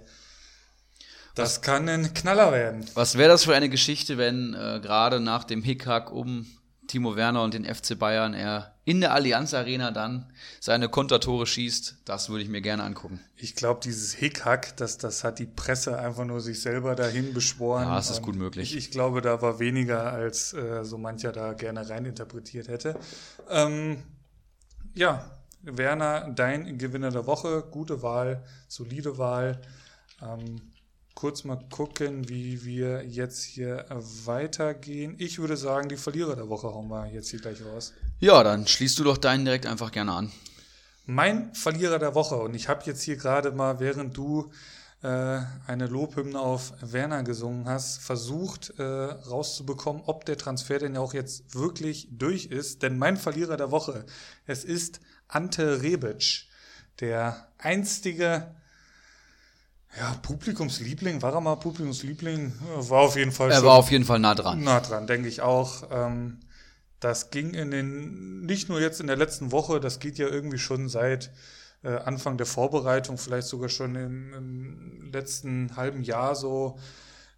[1.33, 2.85] Das was, kann ein Knaller werden.
[2.93, 6.47] Was wäre das für eine Geschichte, wenn äh, gerade nach dem Hickhack um
[6.87, 10.31] Timo Werner und den FC Bayern er in der Allianz Arena dann
[10.61, 13.19] seine Kontertore schießt, das würde ich mir gerne angucken.
[13.35, 17.83] Ich glaube, dieses Hickhack, das, das hat die Presse einfach nur sich selber dahin beschworen.
[17.83, 18.71] Ja, das ist gut möglich.
[18.71, 22.97] Ich, ich, glaube, da war weniger, als äh, so mancher da gerne reininterpretiert hätte.
[23.49, 24.03] Ähm,
[24.95, 25.31] ja,
[25.63, 29.61] Werner, dein Gewinner der Woche, gute Wahl, solide Wahl.
[30.21, 30.61] Ähm,
[31.17, 35.15] kurz mal gucken, wie wir jetzt hier weitergehen.
[35.17, 37.93] Ich würde sagen, die Verlierer der Woche hauen wir jetzt hier gleich raus.
[38.19, 40.31] Ja, dann schließt du doch deinen direkt einfach gerne an.
[41.07, 44.51] Mein Verlierer der Woche, und ich habe jetzt hier gerade mal, während du
[45.01, 51.15] äh, eine Lobhymne auf Werner gesungen hast, versucht äh, rauszubekommen, ob der Transfer denn auch
[51.15, 52.83] jetzt wirklich durch ist.
[52.83, 54.05] Denn mein Verlierer der Woche,
[54.45, 56.45] es ist Ante Rebic,
[56.99, 58.53] der einstige
[59.95, 62.53] ja, Publikumsliebling, war er mal Publikumsliebling?
[62.75, 63.51] War auf jeden Fall.
[63.51, 64.63] Er war auf jeden Fall nah dran.
[64.63, 65.89] Nah dran, denke ich auch.
[65.91, 66.39] Ähm,
[66.99, 70.57] das ging in den, nicht nur jetzt in der letzten Woche, das geht ja irgendwie
[70.57, 71.31] schon seit
[71.83, 76.77] äh, Anfang der Vorbereitung, vielleicht sogar schon im, im letzten halben Jahr so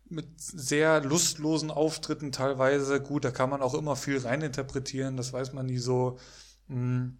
[0.10, 3.00] mit sehr lustlosen Auftritten teilweise.
[3.02, 6.18] Gut, da kann man auch immer viel reininterpretieren, das weiß man nie so.
[6.68, 7.18] Mhm.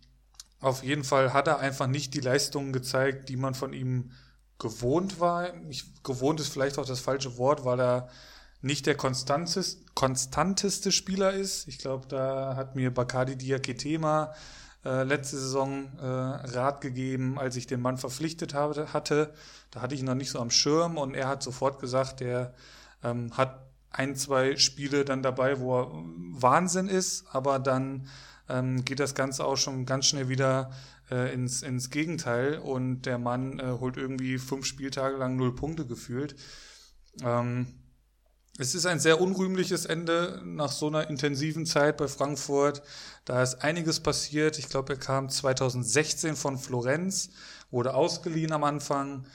[0.62, 4.12] Auf jeden Fall hat er einfach nicht die Leistungen gezeigt, die man von ihm
[4.60, 5.54] gewohnt war.
[5.70, 8.10] Ich, gewohnt ist vielleicht auch das falsche Wort, weil er
[8.62, 11.68] nicht der konstanteste, Spieler ist.
[11.68, 14.34] Ich glaube, da hat mir Bakadi Diakitema
[14.86, 19.34] äh, letzte Saison äh, Rat gegeben, als ich den Mann verpflichtet habe, hatte.
[19.72, 22.54] Da hatte ich ihn noch nicht so am Schirm und er hat sofort gesagt, er
[23.04, 28.08] ähm, hat ein, zwei Spiele dann dabei, wo er Wahnsinn ist, aber dann
[28.48, 30.72] ähm, geht das Ganze auch schon ganz schnell wieder
[31.12, 35.86] äh, ins, ins Gegenteil und der Mann äh, holt irgendwie fünf Spieltage lang null Punkte
[35.86, 36.36] gefühlt.
[37.24, 37.68] Ähm,
[38.58, 42.82] es ist ein sehr unrühmliches Ende nach so einer intensiven Zeit bei Frankfurt.
[43.24, 44.60] Da ist einiges passiert.
[44.60, 47.30] Ich glaube, er kam 2016 von Florenz,
[47.72, 49.26] wurde ausgeliehen am Anfang.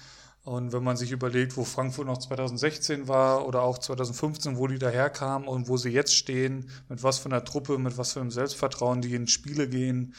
[0.43, 4.79] Und wenn man sich überlegt, wo Frankfurt noch 2016 war oder auch 2015, wo die
[4.79, 8.31] daherkamen und wo sie jetzt stehen, mit was für einer Truppe, mit was für einem
[8.31, 10.15] Selbstvertrauen die in Spiele gehen,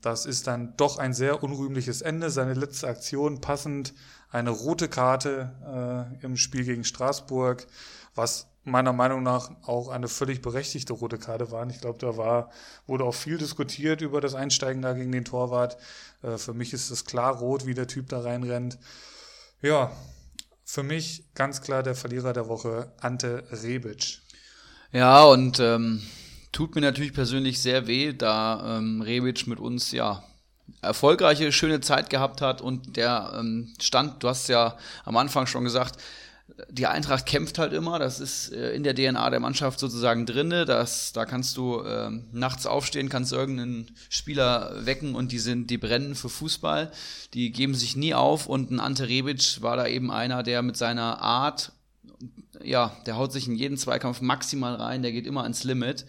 [0.00, 2.30] das ist dann doch ein sehr unrühmliches Ende.
[2.30, 3.92] Seine letzte Aktion passend
[4.30, 7.66] eine rote Karte äh, im Spiel gegen Straßburg,
[8.14, 11.68] was meiner Meinung nach auch eine völlig berechtigte rote Karte war.
[11.68, 12.50] Ich glaube, da war,
[12.86, 15.76] wurde auch viel diskutiert über das Einsteigen da gegen den Torwart.
[16.22, 18.78] Äh, für mich ist es klar rot, wie der Typ da reinrennt.
[19.62, 19.92] Ja,
[20.64, 24.18] für mich ganz klar der Verlierer der Woche, Ante Rebic.
[24.92, 26.02] Ja, und ähm,
[26.56, 30.24] tut mir natürlich persönlich sehr weh, da ähm, Rebic mit uns ja
[30.80, 35.64] erfolgreiche, schöne Zeit gehabt hat und der ähm, Stand, du hast ja am Anfang schon
[35.64, 36.00] gesagt,
[36.70, 40.64] die Eintracht kämpft halt immer, das ist äh, in der DNA der Mannschaft sozusagen drinne,
[40.64, 45.76] das, da kannst du äh, nachts aufstehen, kannst irgendeinen Spieler wecken und die sind, die
[45.76, 46.90] brennen für Fußball,
[47.34, 50.78] die geben sich nie auf und ein Ante Rebic war da eben einer, der mit
[50.78, 51.72] seiner Art,
[52.62, 56.06] ja, der haut sich in jeden Zweikampf maximal rein, der geht immer ans Limit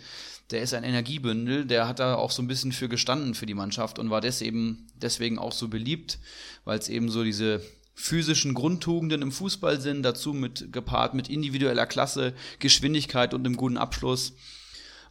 [0.52, 3.54] der ist ein Energiebündel, der hat da auch so ein bisschen für gestanden für die
[3.54, 6.20] Mannschaft und war deswegen, deswegen auch so beliebt,
[6.64, 7.62] weil es eben so diese
[7.93, 13.78] physischen Grundtugenden im Fußball sind, dazu mit gepaart mit individueller Klasse, Geschwindigkeit und einem guten
[13.78, 14.34] Abschluss,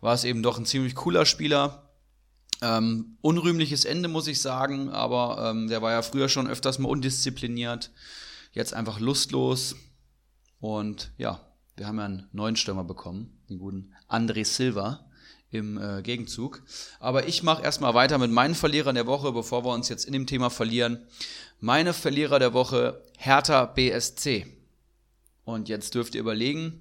[0.00, 1.90] war es eben doch ein ziemlich cooler Spieler.
[2.62, 6.88] Ähm, unrühmliches Ende, muss ich sagen, aber ähm, der war ja früher schon öfters mal
[6.88, 7.90] undiszipliniert,
[8.52, 9.76] jetzt einfach lustlos
[10.60, 11.40] und ja,
[11.76, 15.05] wir haben ja einen neuen Stürmer bekommen, den guten André Silva,
[15.50, 16.62] im äh, Gegenzug.
[16.98, 20.12] Aber ich mache erstmal weiter mit meinen Verlierern der Woche, bevor wir uns jetzt in
[20.12, 21.06] dem Thema verlieren.
[21.60, 24.46] Meine Verlierer der Woche, Hertha BSC.
[25.44, 26.80] Und jetzt dürft ihr überlegen,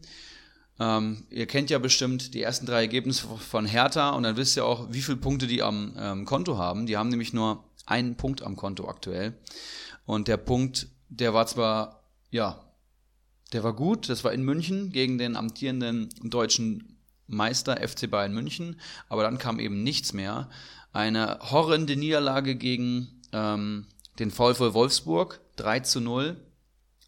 [0.80, 4.66] ähm, ihr kennt ja bestimmt die ersten drei Ergebnisse von Hertha und dann wisst ihr
[4.66, 6.86] auch, wie viele Punkte die am ähm, Konto haben.
[6.86, 9.38] Die haben nämlich nur einen Punkt am Konto aktuell.
[10.06, 12.62] Und der Punkt, der war zwar, ja,
[13.54, 16.95] der war gut, das war in München gegen den amtierenden deutschen
[17.28, 20.50] Meister FC Bayern München, aber dann kam eben nichts mehr.
[20.94, 23.88] Eine horrende Niederlage gegen ähm,
[24.20, 26.38] den VfL Wolfsburg, 3 zu 0.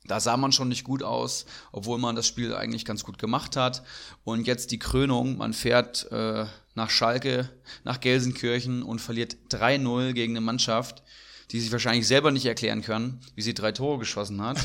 [0.05, 3.55] Da sah man schon nicht gut aus, obwohl man das Spiel eigentlich ganz gut gemacht
[3.57, 3.83] hat.
[4.23, 6.45] Und jetzt die Krönung, man fährt äh,
[6.75, 7.49] nach Schalke,
[7.83, 11.03] nach Gelsenkirchen und verliert 3-0 gegen eine Mannschaft,
[11.51, 14.57] die sich wahrscheinlich selber nicht erklären kann, wie sie drei Tore geschossen hat.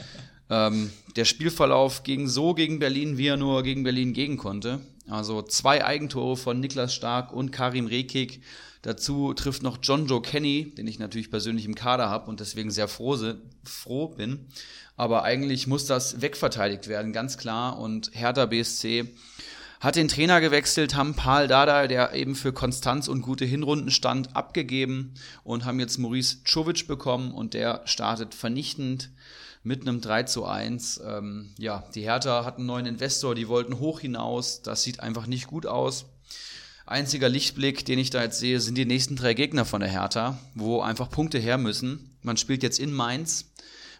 [0.50, 4.80] ähm, der Spielverlauf ging so gegen Berlin, wie er nur gegen Berlin gegen konnte.
[5.10, 8.42] Also zwei Eigentore von Niklas Stark und Karim Rekik.
[8.82, 12.70] Dazu trifft noch John Joe Kenny, den ich natürlich persönlich im Kader habe und deswegen
[12.70, 13.18] sehr froh,
[13.62, 14.46] froh bin.
[14.96, 17.78] Aber eigentlich muss das wegverteidigt werden, ganz klar.
[17.78, 19.12] Und Hertha BSC
[19.80, 24.36] hat den Trainer gewechselt, haben Paul Dada, der eben für Konstanz und gute Hinrunden stand,
[24.36, 29.10] abgegeben und haben jetzt Maurice Czovic bekommen und der startet vernichtend
[29.62, 31.00] mit einem 3 zu 1.
[31.04, 34.62] Ähm, ja, die Hertha hat einen neuen Investor, die wollten hoch hinaus.
[34.62, 36.06] Das sieht einfach nicht gut aus.
[36.86, 40.38] Einziger Lichtblick, den ich da jetzt sehe, sind die nächsten drei Gegner von der Hertha,
[40.54, 42.16] wo einfach Punkte her müssen.
[42.22, 43.52] Man spielt jetzt in Mainz,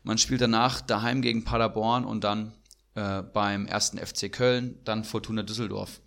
[0.02, 2.52] man spielt danach daheim gegen Paderborn und dann
[2.94, 6.00] äh, beim ersten FC Köln, dann Fortuna Düsseldorf.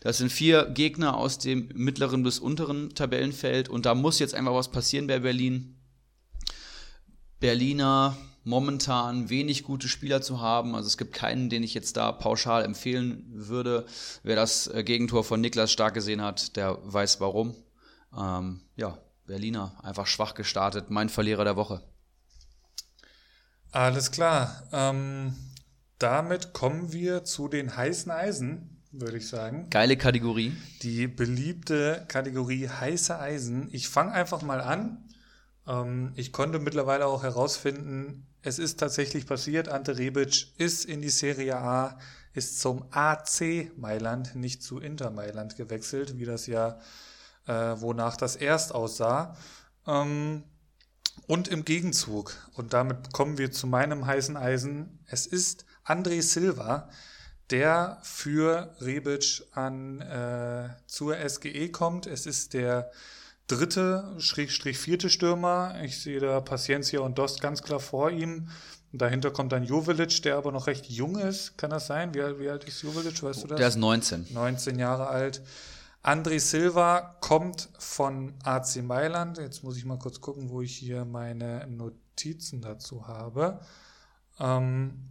[0.00, 4.54] Das sind vier Gegner aus dem mittleren bis unteren Tabellenfeld und da muss jetzt einfach
[4.54, 5.76] was passieren bei Berlin.
[7.38, 8.16] Berliner
[8.50, 10.74] momentan wenig gute Spieler zu haben.
[10.74, 13.86] Also es gibt keinen, den ich jetzt da pauschal empfehlen würde.
[14.22, 17.54] Wer das äh, Gegentor von Niklas stark gesehen hat, der weiß warum.
[18.14, 20.90] Ähm, ja, Berliner einfach schwach gestartet.
[20.90, 21.80] Mein Verlierer der Woche.
[23.70, 24.64] Alles klar.
[24.72, 25.36] Ähm,
[25.98, 29.70] damit kommen wir zu den heißen Eisen, würde ich sagen.
[29.70, 30.52] Geile Kategorie.
[30.82, 33.68] Die beliebte Kategorie heiße Eisen.
[33.70, 35.08] Ich fange einfach mal an.
[35.68, 39.68] Ähm, ich konnte mittlerweile auch herausfinden, es ist tatsächlich passiert.
[39.68, 41.98] Ante Rebic ist in die Serie A,
[42.32, 46.78] ist zum AC Mailand, nicht zu Inter Mailand gewechselt, wie das ja,
[47.46, 49.36] äh, wonach das erst aussah.
[49.86, 50.44] Ähm,
[51.26, 56.88] und im Gegenzug, und damit kommen wir zu meinem heißen Eisen, es ist André Silva,
[57.50, 62.06] der für Rebic an äh, zur SGE kommt.
[62.06, 62.90] Es ist der
[63.50, 65.74] dritte, Schrägstrich vierte Stürmer.
[65.82, 68.48] Ich sehe da Paciencia und Dost ganz klar vor ihm.
[68.92, 71.56] Und dahinter kommt dann Jovelic, der aber noch recht jung ist.
[71.58, 72.14] Kann das sein?
[72.14, 73.22] Wie, wie alt ist Jovelic?
[73.22, 73.58] Weißt du das?
[73.58, 74.26] Der ist 19.
[74.32, 75.42] 19 Jahre alt.
[76.02, 79.38] André Silva kommt von AC Mailand.
[79.38, 83.60] Jetzt muss ich mal kurz gucken, wo ich hier meine Notizen dazu habe.
[84.38, 85.10] Ähm,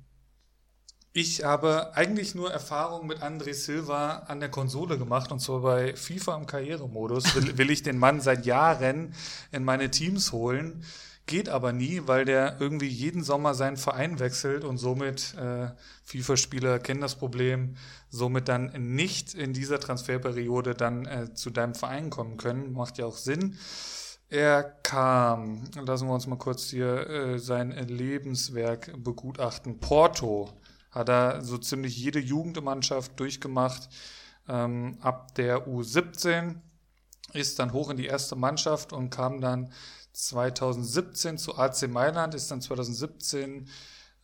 [1.11, 5.95] Ich habe eigentlich nur Erfahrung mit André Silva an der Konsole gemacht und zwar bei
[5.95, 7.35] FIFA im Karrieremodus.
[7.35, 9.15] Will, will ich den Mann seit Jahren
[9.51, 10.83] in meine Teams holen.
[11.25, 15.69] Geht aber nie, weil der irgendwie jeden Sommer seinen Verein wechselt und somit äh,
[16.03, 17.75] FIFA-Spieler kennen das Problem,
[18.09, 22.73] somit dann nicht in dieser Transferperiode dann äh, zu deinem Verein kommen können.
[22.73, 23.57] Macht ja auch Sinn.
[24.27, 29.79] Er kam, lassen wir uns mal kurz hier äh, sein Lebenswerk begutachten.
[29.79, 30.49] Porto
[30.91, 33.89] hat er so ziemlich jede Jugendmannschaft durchgemacht.
[34.47, 36.55] Ähm, ab der U17
[37.33, 39.71] ist dann hoch in die erste Mannschaft und kam dann
[40.13, 43.69] 2017 zu AC Mailand, ist dann 2017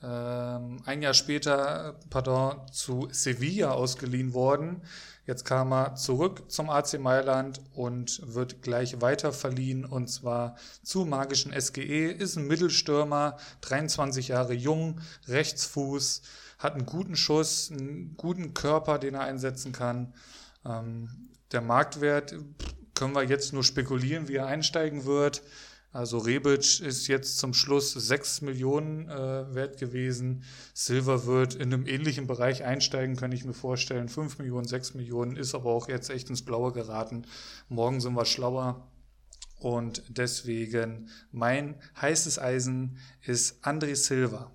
[0.01, 4.81] ähm, ein Jahr später, pardon, zu Sevilla ausgeliehen worden
[5.27, 11.03] Jetzt kam er zurück zum AC Mailand und wird gleich weiter verliehen und zwar zu
[11.03, 16.21] magischen SGE, ist ein Mittelstürmer, 23 Jahre jung, Rechtsfuß,
[16.65, 20.13] hat einen guten Schuss, einen guten Körper, den er einsetzen kann.
[20.65, 21.09] Ähm,
[21.51, 22.35] der Marktwert
[22.95, 25.43] können wir jetzt nur spekulieren, wie er einsteigen wird.
[25.91, 30.43] Also Rebic ist jetzt zum Schluss 6 Millionen äh, wert gewesen.
[30.73, 34.09] Silver wird in einem ähnlichen Bereich einsteigen, kann ich mir vorstellen.
[34.09, 37.25] 5 Millionen, 6 Millionen, ist aber auch jetzt echt ins Blaue geraten.
[37.69, 38.91] Morgen sind wir schlauer.
[39.57, 44.51] Und deswegen mein heißes Eisen ist André Silva.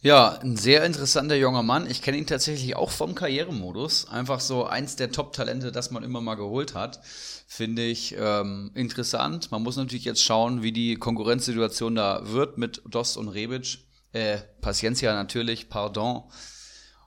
[0.00, 1.90] Ja, ein sehr interessanter junger Mann.
[1.90, 4.08] Ich kenne ihn tatsächlich auch vom Karrieremodus.
[4.08, 7.00] Einfach so eins der Top-Talente, das man immer mal geholt hat.
[7.48, 9.50] Finde ich ähm, interessant.
[9.50, 13.78] Man muss natürlich jetzt schauen, wie die Konkurrenzsituation da wird mit Dost und Rebic.
[14.12, 16.22] Äh, Paciencia natürlich, pardon.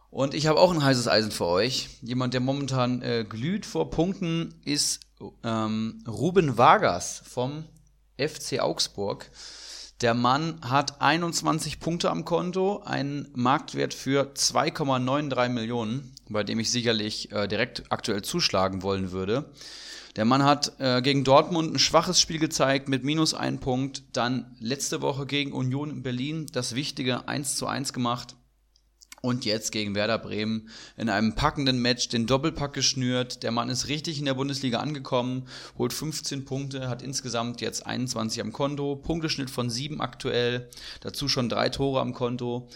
[0.09, 1.87] Und ich habe auch ein heißes Eisen für euch.
[2.01, 4.99] Jemand, der momentan äh, glüht vor Punkten, ist
[5.45, 7.63] ähm, Ruben Vargas vom
[8.17, 9.31] FC Augsburg.
[10.01, 16.71] Der Mann hat 21 Punkte am Konto, einen Marktwert für 2,93 Millionen, bei dem ich
[16.71, 19.45] sicherlich äh, direkt aktuell zuschlagen wollen würde.
[20.15, 24.55] Der Mann hat äh, gegen Dortmund ein schwaches Spiel gezeigt mit minus ein Punkt, dann
[24.59, 28.35] letzte Woche gegen Union in Berlin das wichtige 1 zu 1 gemacht
[29.21, 33.43] und jetzt gegen Werder Bremen in einem packenden Match den Doppelpack geschnürt.
[33.43, 35.47] Der Mann ist richtig in der Bundesliga angekommen,
[35.77, 40.69] holt 15 Punkte, hat insgesamt jetzt 21 am Konto, Punkteschnitt von 7 aktuell,
[41.01, 42.67] dazu schon drei Tore am Konto.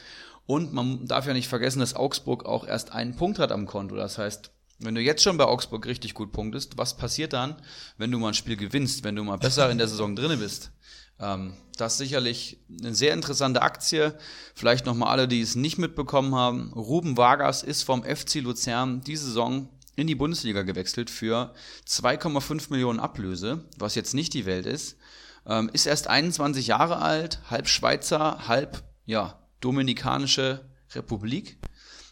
[0.45, 3.95] Und man darf ja nicht vergessen, dass Augsburg auch erst einen Punkt hat am Konto.
[3.95, 7.55] Das heißt, wenn du jetzt schon bei Augsburg richtig gut punktest, was passiert dann,
[7.97, 10.71] wenn du mal ein Spiel gewinnst, wenn du mal besser in der Saison drinne bist?
[11.19, 14.17] Ähm, das ist sicherlich eine sehr interessante Aktie.
[14.53, 16.71] Vielleicht nochmal alle, die es nicht mitbekommen haben.
[16.73, 21.53] Ruben Vargas ist vom FC Luzern diese Saison in die Bundesliga gewechselt für
[21.87, 24.97] 2,5 Millionen Ablöse, was jetzt nicht die Welt ist.
[25.45, 31.57] Ähm, ist erst 21 Jahre alt, halb Schweizer, halb ja, Dominikanische Republik.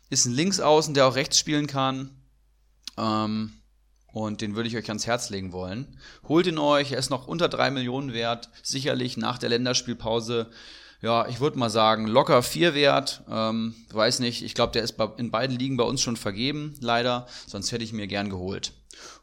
[0.10, 2.12] Ist ein Linksaußen, der auch rechts spielen kann.
[2.98, 3.54] Ähm,
[4.14, 5.98] und den würde ich euch ans Herz legen wollen.
[6.28, 10.52] Holt ihn euch, er ist noch unter drei Millionen wert, sicherlich nach der Länderspielpause.
[11.02, 13.24] Ja, ich würde mal sagen, locker vier wert.
[13.30, 17.28] Ähm, weiß nicht, ich glaube, der ist in beiden Ligen bei uns schon vergeben, leider.
[17.48, 18.74] Sonst hätte ich ihn mir gern geholt.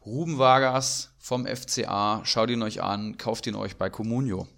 [0.04, 4.48] Ruben Vargas vom FCA, schaut ihn euch an, kauft ihn euch bei Comunio.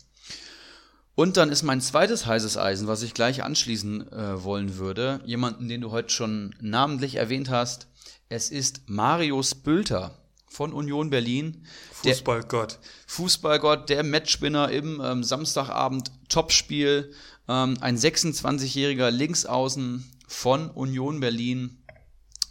[1.15, 5.69] Und dann ist mein zweites heißes Eisen, was ich gleich anschließen äh, wollen würde, jemanden,
[5.69, 7.87] den du heute schon namentlich erwähnt hast.
[8.31, 10.22] Es ist Marius Bülter
[10.53, 11.65] von Union Berlin.
[12.03, 12.79] Fußballgott.
[13.07, 17.13] Fußballgott, der Matchwinner im ähm, Samstagabend Topspiel.
[17.49, 21.83] Ähm, ein 26-jähriger Linksaußen von Union Berlin,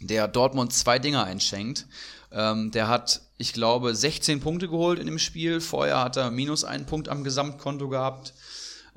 [0.00, 1.86] der Dortmund zwei Dinger einschenkt.
[2.32, 5.60] Ähm, der hat, ich glaube, 16 Punkte geholt in dem Spiel.
[5.60, 8.34] Vorher hat er minus einen Punkt am Gesamtkonto gehabt.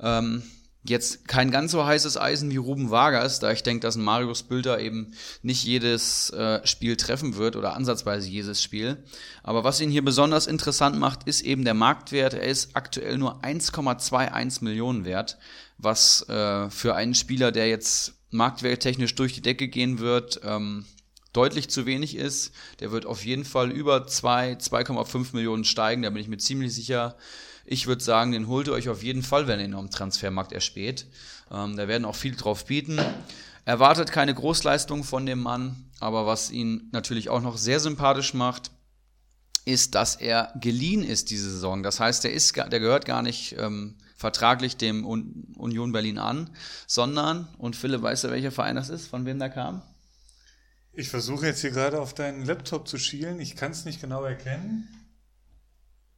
[0.00, 0.42] Ähm,
[0.88, 4.44] Jetzt kein ganz so heißes Eisen wie Ruben Vargas, da ich denke, dass ein Marius
[4.44, 5.12] Bilder eben
[5.42, 9.02] nicht jedes äh, Spiel treffen wird oder ansatzweise jedes Spiel.
[9.42, 12.34] Aber was ihn hier besonders interessant macht, ist eben der Marktwert.
[12.34, 15.38] Er ist aktuell nur 1,21 Millionen wert,
[15.78, 20.84] was äh, für einen Spieler, der jetzt marktwerttechnisch durch die Decke gehen wird, ähm,
[21.32, 22.52] deutlich zu wenig ist.
[22.80, 26.74] Der wird auf jeden Fall über 2, 2,5 Millionen steigen, da bin ich mir ziemlich
[26.74, 27.16] sicher.
[27.68, 30.52] Ich würde sagen, den holt ihr euch auf jeden Fall, wenn ihr ihn am Transfermarkt
[30.52, 31.06] erspäht.
[31.50, 33.00] Ähm, da werden auch viel drauf bieten.
[33.64, 38.70] Erwartet keine Großleistung von dem Mann, aber was ihn natürlich auch noch sehr sympathisch macht,
[39.64, 41.82] ist, dass er geliehen ist diese Saison.
[41.82, 46.50] Das heißt, der, ist, der gehört gar nicht ähm, vertraglich dem Un Union Berlin an,
[46.86, 49.82] sondern, und Philipp, weißt du, welcher Verein das ist, von wem der kam?
[50.92, 53.40] Ich versuche jetzt hier gerade auf deinen Laptop zu schielen.
[53.40, 54.88] Ich kann es nicht genau erkennen.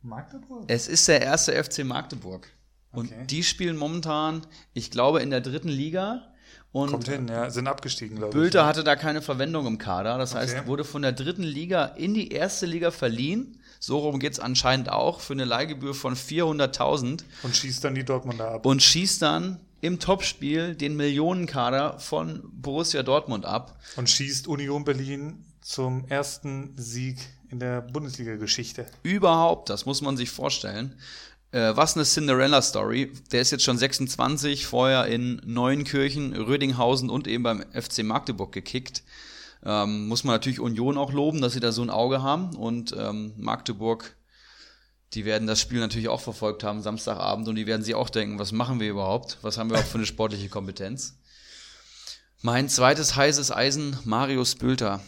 [0.02, 0.64] Magdeburg?
[0.68, 2.48] Es ist der erste FC Magdeburg.
[2.92, 3.24] Und okay.
[3.28, 6.32] die spielen momentan, ich glaube, in der dritten Liga.
[6.72, 7.48] Und Kommt hin, ja.
[7.50, 8.34] Sind abgestiegen, glaube ich.
[8.34, 10.18] Bülter hatte da keine Verwendung im Kader.
[10.18, 10.66] Das heißt, Okay.
[10.66, 13.58] wurde von der dritten Liga in die erste Liga verliehen.
[13.80, 18.04] So rum geht es anscheinend auch für eine Leihgebühr von 400.000 Und schießt dann die
[18.04, 18.66] Dortmunder ab.
[18.66, 23.78] und schießt dann im Topspiel den Millionenkader von Borussia Dortmund ab.
[23.96, 27.18] Und schießt Union Berlin zum ersten Sieg
[27.50, 28.86] in der Bundesliga-Geschichte.
[29.02, 30.94] Überhaupt, das muss man sich vorstellen.
[31.50, 33.12] Äh, was eine Cinderella-Story.
[33.32, 39.02] Der ist jetzt schon 26, vorher in Neuenkirchen, Rödinghausen und eben beim FC Magdeburg gekickt.
[39.64, 42.54] Ähm, muss man natürlich Union auch loben, dass sie da so ein Auge haben.
[42.54, 44.14] Und ähm, Magdeburg,
[45.14, 47.48] die werden das Spiel natürlich auch verfolgt haben, Samstagabend.
[47.48, 49.38] Und die werden sich auch denken, was machen wir überhaupt?
[49.40, 51.18] Was haben wir überhaupt für eine sportliche Kompetenz?
[52.42, 55.00] Mein zweites heißes Eisen, Marius Bülter.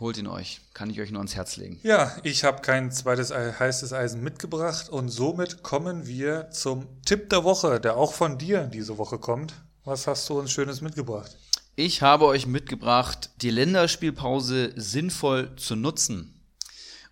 [0.00, 0.60] Holt ihn euch.
[0.74, 1.78] Kann ich euch nur ans Herz legen.
[1.84, 7.30] Ja, ich habe kein zweites Ei- heißes Eisen mitgebracht und somit kommen wir zum Tipp
[7.30, 9.54] der Woche, der auch von dir diese Woche kommt.
[9.84, 11.36] Was hast du uns Schönes mitgebracht?
[11.76, 16.30] Ich habe euch mitgebracht, die Länderspielpause sinnvoll zu nutzen.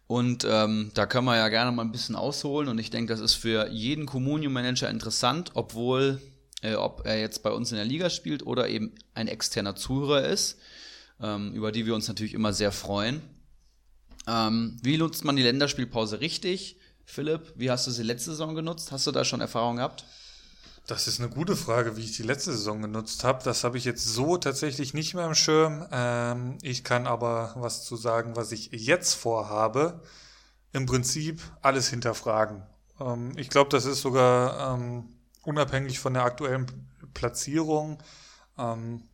[0.06, 2.68] Und ähm, da können wir ja gerne mal ein bisschen ausholen.
[2.68, 6.20] Und ich denke, das ist für jeden Communio-Manager interessant, obwohl,
[6.62, 10.26] äh, ob er jetzt bei uns in der Liga spielt oder eben ein externer Zuhörer
[10.28, 10.58] ist,
[11.22, 13.22] ähm, über die wir uns natürlich immer sehr freuen.
[14.26, 16.78] Ähm, wie nutzt man die Länderspielpause richtig?
[17.04, 18.92] Philipp, wie hast du sie letzte Saison genutzt?
[18.92, 20.04] Hast du da schon Erfahrung gehabt?
[20.86, 23.44] Das ist eine gute Frage, wie ich die letzte Saison genutzt habe.
[23.44, 25.86] Das habe ich jetzt so tatsächlich nicht mehr im Schirm.
[25.92, 30.00] Ähm, ich kann aber was zu sagen, was ich jetzt vorhabe.
[30.72, 32.62] Im Prinzip alles hinterfragen.
[32.98, 35.08] Ähm, ich glaube, das ist sogar ähm,
[35.42, 36.66] unabhängig von der aktuellen
[37.14, 38.02] Platzierung.
[38.58, 39.04] Ähm,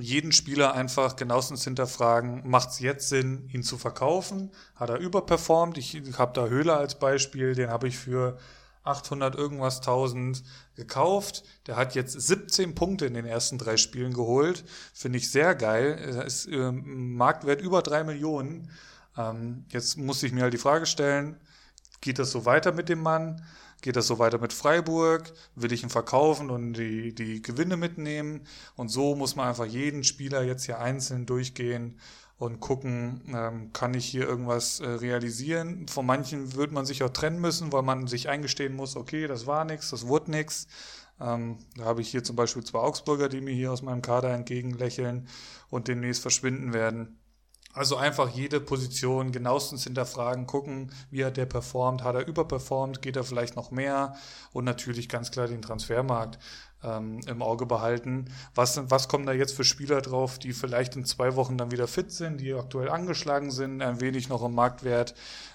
[0.00, 4.50] jeden Spieler einfach genauestens hinterfragen, macht es jetzt Sinn, ihn zu verkaufen?
[4.74, 5.78] Hat er überperformt?
[5.78, 8.38] Ich habe da Höhler als Beispiel, den habe ich für
[8.84, 10.42] 800 irgendwas 1000
[10.74, 11.44] gekauft.
[11.66, 14.64] Der hat jetzt 17 Punkte in den ersten drei Spielen geholt.
[14.94, 15.94] Finde ich sehr geil.
[16.26, 18.70] Ist ähm, Marktwert über drei Millionen.
[19.16, 21.36] Ähm, jetzt muss ich mir halt die Frage stellen,
[22.00, 23.44] geht das so weiter mit dem Mann?
[23.80, 25.32] Geht das so weiter mit Freiburg?
[25.54, 28.42] Will ich ihn verkaufen und die, die Gewinne mitnehmen?
[28.74, 31.98] Und so muss man einfach jeden Spieler jetzt hier einzeln durchgehen
[32.38, 35.86] und gucken, ähm, kann ich hier irgendwas äh, realisieren.
[35.88, 39.46] Von manchen wird man sich auch trennen müssen, weil man sich eingestehen muss, okay, das
[39.46, 40.66] war nichts, das wurde nichts.
[41.20, 44.32] Ähm, da habe ich hier zum Beispiel zwei Augsburger, die mir hier aus meinem Kader
[44.32, 45.28] entgegenlächeln
[45.68, 47.18] und demnächst verschwinden werden.
[47.74, 53.16] Also einfach jede Position genauestens hinterfragen, gucken, wie hat der performt, hat er überperformt, geht
[53.16, 54.16] er vielleicht noch mehr
[54.52, 56.38] und natürlich ganz klar den Transfermarkt
[56.82, 58.32] ähm, im Auge behalten.
[58.54, 61.88] Was, was kommen da jetzt für Spieler drauf, die vielleicht in zwei Wochen dann wieder
[61.88, 65.14] fit sind, die aktuell angeschlagen sind, ein wenig noch im Marktwert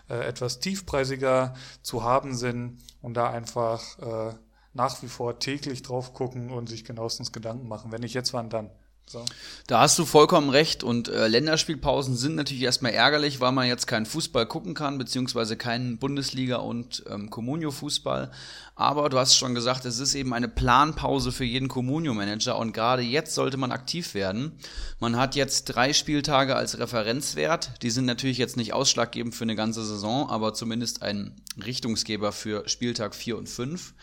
[0.10, 4.36] äh, etwas tiefpreisiger zu haben sind und da einfach äh,
[4.74, 7.92] nach wie vor täglich drauf gucken und sich genauestens Gedanken machen.
[7.92, 8.70] Wenn nicht jetzt, wann dann?
[9.06, 9.24] So.
[9.68, 13.86] Da hast du vollkommen recht und äh, Länderspielpausen sind natürlich erstmal ärgerlich, weil man jetzt
[13.86, 18.32] keinen Fußball gucken kann, beziehungsweise keinen Bundesliga- und ähm, Communio-Fußball.
[18.76, 23.04] Aber du hast schon gesagt, es ist eben eine Planpause für jeden Communio-Manager und gerade
[23.04, 24.58] jetzt sollte man aktiv werden.
[25.00, 27.84] Man hat jetzt drei Spieltage als Referenzwert.
[27.84, 32.68] Die sind natürlich jetzt nicht ausschlaggebend für eine ganze Saison, aber zumindest ein Richtungsgeber für
[32.68, 33.94] Spieltag 4 und 5.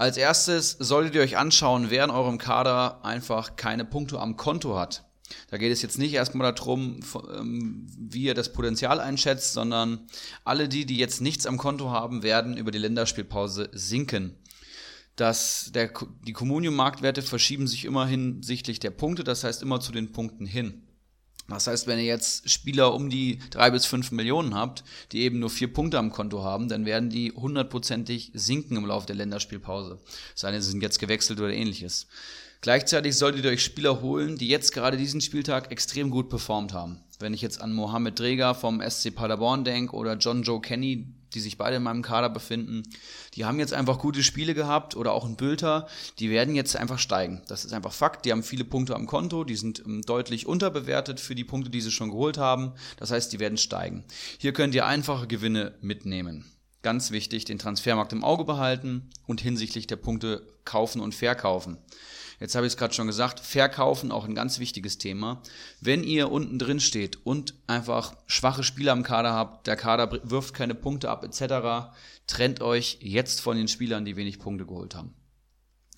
[0.00, 4.78] Als erstes solltet ihr euch anschauen, wer in eurem Kader einfach keine Punkte am Konto
[4.78, 5.04] hat.
[5.50, 7.00] Da geht es jetzt nicht erstmal darum,
[7.38, 10.06] ähm, wie ihr das Potenzial einschätzt, sondern
[10.42, 14.38] alle die, die jetzt nichts am Konto haben, werden über die Länderspielpause sinken.
[15.16, 15.92] Das, der,
[16.26, 20.82] die Communium-Marktwerte verschieben sich immer hinsichtlich der Punkte, das heißt immer zu den Punkten hin.
[21.50, 25.38] Das heißt, wenn ihr jetzt Spieler um die drei bis fünf Millionen habt, die eben
[25.38, 29.98] nur vier Punkte am Konto haben, dann werden die hundertprozentig sinken im Laufe der Länderspielpause.
[30.34, 32.06] Sei denn, sie sind jetzt gewechselt oder ähnliches.
[32.62, 37.00] Gleichzeitig solltet ihr euch Spieler holen, die jetzt gerade diesen Spieltag extrem gut performt haben.
[37.18, 41.40] Wenn ich jetzt an Mohamed Dreger vom SC Paderborn denke oder John Joe Kenny, die
[41.40, 42.82] sich beide in meinem Kader befinden,
[43.34, 45.86] die haben jetzt einfach gute Spiele gehabt oder auch ein Bülter,
[46.18, 47.40] die werden jetzt einfach steigen.
[47.48, 48.26] Das ist einfach Fakt.
[48.26, 51.80] Die haben viele Punkte am Konto, die sind ähm, deutlich unterbewertet für die Punkte, die
[51.80, 52.72] sie schon geholt haben.
[52.98, 54.04] Das heißt, die werden steigen.
[54.38, 56.44] Hier könnt ihr einfache Gewinne mitnehmen.
[56.82, 61.78] Ganz wichtig, den Transfermarkt im Auge behalten und hinsichtlich der Punkte kaufen und verkaufen.
[62.40, 65.42] Jetzt habe ich es gerade schon gesagt, verkaufen auch ein ganz wichtiges Thema.
[65.80, 70.54] Wenn ihr unten drin steht und einfach schwache Spieler im Kader habt, der Kader wirft
[70.54, 71.92] keine Punkte ab etc.,
[72.26, 75.14] trennt euch jetzt von den Spielern, die wenig Punkte geholt haben.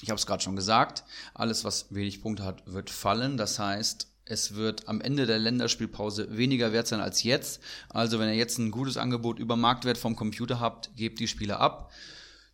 [0.03, 3.36] Ich habe es gerade schon gesagt, alles was wenig Punkte hat, wird fallen.
[3.36, 7.61] Das heißt, es wird am Ende der Länderspielpause weniger wert sein als jetzt.
[7.88, 11.61] Also wenn ihr jetzt ein gutes Angebot über Marktwert vom Computer habt, gebt die Spieler
[11.61, 11.93] ab.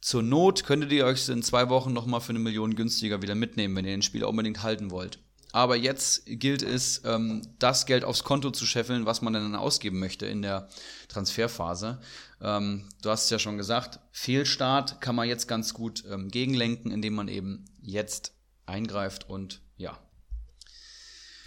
[0.01, 3.75] Zur Not könntet ihr euch in zwei Wochen nochmal für eine Million günstiger wieder mitnehmen,
[3.77, 5.19] wenn ihr den Spieler unbedingt halten wollt.
[5.53, 9.99] aber jetzt gilt es, ähm, das Geld aufs Konto zu scheffeln, was man dann ausgeben
[9.99, 10.69] möchte in der
[11.09, 12.01] Transferphase.
[12.41, 16.91] Ähm, du hast es ja schon gesagt, Fehlstart kann man jetzt ganz gut ähm, gegenlenken,
[16.91, 18.35] indem man eben jetzt
[18.67, 19.99] eingreift und ja.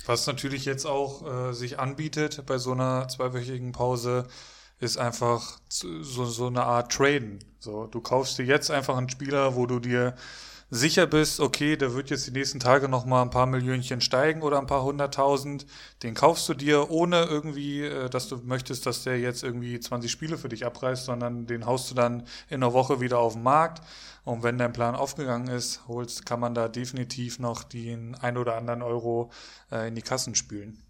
[0.08, 4.28] Was natürlich jetzt auch äh, sich anbietet bei so einer zweiwöchigen Pause,
[4.82, 7.40] ist einfach so, so eine Art Traden.
[7.60, 10.16] So, du kaufst dir jetzt einfach einen Spieler, wo du dir
[10.72, 14.42] sicher bist, okay, der wird jetzt die nächsten Tage noch mal ein paar Millionchen steigen
[14.42, 15.66] oder ein paar hunderttausend,
[16.02, 20.10] den kaufst du dir ohne irgendwie, äh, dass du möchtest, dass der jetzt irgendwie 20
[20.10, 23.44] Spiele für dich abreißt, sondern den haust du dann in einer Woche wieder auf den
[23.44, 23.84] Markt.
[24.24, 28.56] Und wenn dein Plan aufgegangen ist, holst, kann man da definitiv noch den ein oder
[28.56, 29.32] anderen Euro
[29.72, 30.82] äh, in die Kassen spülen.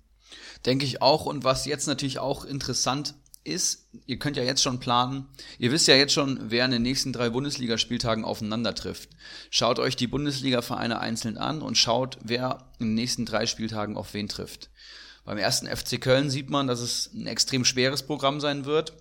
[0.65, 1.25] Denke ich auch.
[1.25, 5.27] Und was jetzt natürlich auch interessant ist, ihr könnt ja jetzt schon planen,
[5.57, 9.09] ihr wisst ja jetzt schon, wer in den nächsten drei Bundesligaspieltagen aufeinander trifft.
[9.49, 14.13] Schaut euch die Bundesliga-Vereine einzeln an und schaut, wer in den nächsten drei Spieltagen auf
[14.13, 14.69] wen trifft.
[15.23, 18.93] Beim ersten FC Köln sieht man, dass es ein extrem schweres Programm sein wird.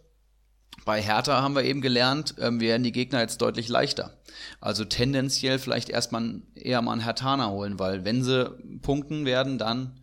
[0.85, 4.19] Bei Hertha haben wir eben gelernt, ähm, werden die Gegner jetzt deutlich leichter.
[4.61, 10.00] Also tendenziell vielleicht erstmal eher mal einen Hertaner holen, weil wenn sie punkten werden, dann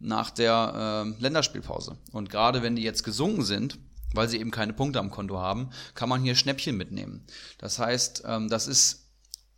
[0.00, 1.96] nach der äh, Länderspielpause.
[2.10, 3.78] Und gerade wenn die jetzt gesunken sind,
[4.12, 7.24] weil sie eben keine Punkte am Konto haben, kann man hier Schnäppchen mitnehmen.
[7.58, 9.06] Das heißt, ähm, das ist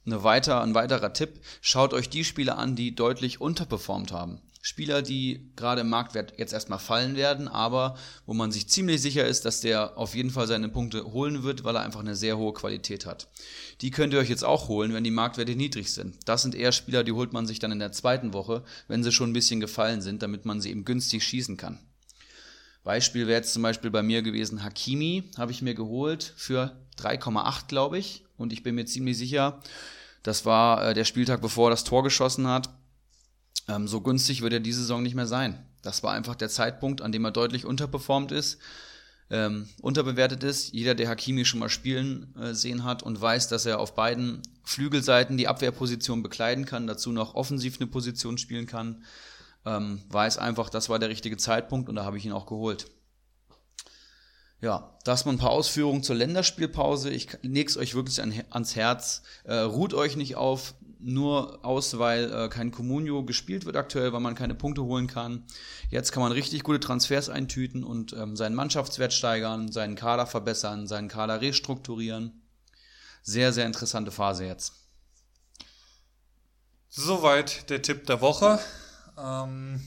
[0.05, 1.41] eine weiter, ein weiterer Tipp.
[1.61, 4.41] Schaut euch die Spieler an, die deutlich unterperformt haben.
[4.65, 7.97] Spieler, die gerade im Marktwert jetzt erstmal fallen werden, aber
[8.27, 11.65] wo man sich ziemlich sicher ist, dass der auf jeden Fall seine Punkte holen wird,
[11.65, 13.29] weil er einfach eine sehr hohe Qualität hat.
[13.81, 16.17] Die könnt ihr euch jetzt auch holen, wenn die Marktwerte niedrig sind.
[16.27, 19.11] Das sind eher Spieler, die holt man sich dann in der zweiten Woche, wenn sie
[19.11, 21.81] schon ein bisschen gefallen sind, damit man sie eben günstig schießen kann.
[22.85, 27.67] Beispiel wäre jetzt zum Beispiel bei mir gewesen, Hakimi habe ich mir geholt für 3,8,
[27.67, 28.25] glaube ich.
[28.37, 29.61] Und ich bin mir ziemlich sicher,
[30.23, 32.71] das war äh, der Spieltag, bevor er das Tor geschossen hat.
[33.73, 35.65] Ähm, so günstig wird er diese Saison nicht mehr sein.
[35.83, 38.59] Das war einfach der Zeitpunkt, an dem er deutlich unterperformt ist,
[39.31, 40.73] ähm, unterbewertet ist.
[40.73, 44.43] Jeder, der Hakimi schon mal spielen äh, sehen hat und weiß, dass er auf beiden
[44.63, 49.05] Flügelseiten die Abwehrposition bekleiden kann, dazu noch offensiv eine Position spielen kann,
[49.65, 52.87] ähm, weiß einfach, das war der richtige Zeitpunkt und da habe ich ihn auch geholt.
[54.61, 57.11] Ja, das mal ein paar Ausführungen zur Länderspielpause.
[57.11, 59.23] Ich leg's euch wirklich an, ans Herz.
[59.43, 64.21] Äh, ruht euch nicht auf, nur aus, weil äh, kein Comunio gespielt wird aktuell, weil
[64.21, 65.45] man keine Punkte holen kann.
[65.91, 70.87] Jetzt kann man richtig gute Transfers eintüten und ähm, seinen Mannschaftswert steigern, seinen Kader verbessern,
[70.87, 72.43] seinen Kader restrukturieren.
[73.23, 74.75] Sehr, sehr interessante Phase jetzt.
[76.89, 78.59] Soweit der Tipp der Woche.
[79.19, 79.81] Ähm,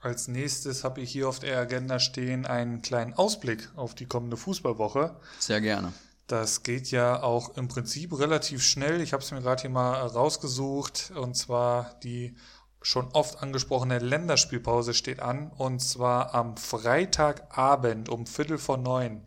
[0.00, 4.36] als nächstes habe ich hier auf der Agenda stehen einen kleinen Ausblick auf die kommende
[4.36, 5.14] Fußballwoche.
[5.38, 5.92] Sehr gerne.
[6.26, 9.00] Das geht ja auch im Prinzip relativ schnell.
[9.00, 11.12] Ich habe es mir gerade hier mal rausgesucht.
[11.14, 12.36] Und zwar die
[12.80, 15.50] schon oft angesprochene Länderspielpause steht an.
[15.50, 19.24] Und zwar am Freitagabend um Viertel vor neun.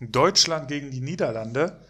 [0.00, 1.80] Deutschland gegen die Niederlande.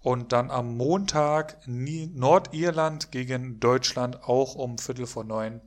[0.00, 5.62] Und dann am Montag Nordirland gegen Deutschland auch um Viertel vor neun.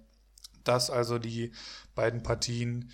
[0.64, 1.54] Das also die
[1.96, 2.92] beiden Partien,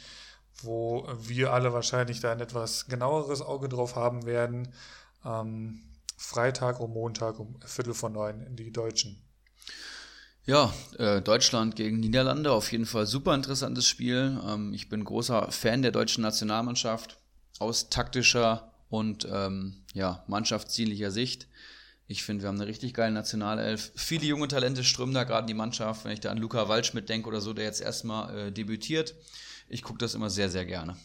[0.62, 4.74] wo wir alle wahrscheinlich da ein etwas genaueres Auge drauf haben werden.
[5.26, 5.82] Ähm,
[6.18, 9.22] Freitag und Montag um Viertel vor neun die Deutschen.
[10.46, 14.40] Ja, äh, Deutschland gegen Niederlande, auf jeden Fall super interessantes Spiel.
[14.46, 17.18] Ähm, ich bin großer Fan der deutschen Nationalmannschaft
[17.60, 21.48] aus taktischer und ähm, ja, mannschaftsdienlicher Sicht.
[22.08, 23.94] Ich finde, wir haben eine richtig geile Nationalelf.
[23.96, 26.04] Viele junge Talente strömen da gerade in die Mannschaft.
[26.04, 29.16] Wenn ich da an Luca Waldschmidt denke oder so, der jetzt erstmal äh, debütiert.
[29.70, 30.98] Ich gucke das immer sehr, sehr gerne.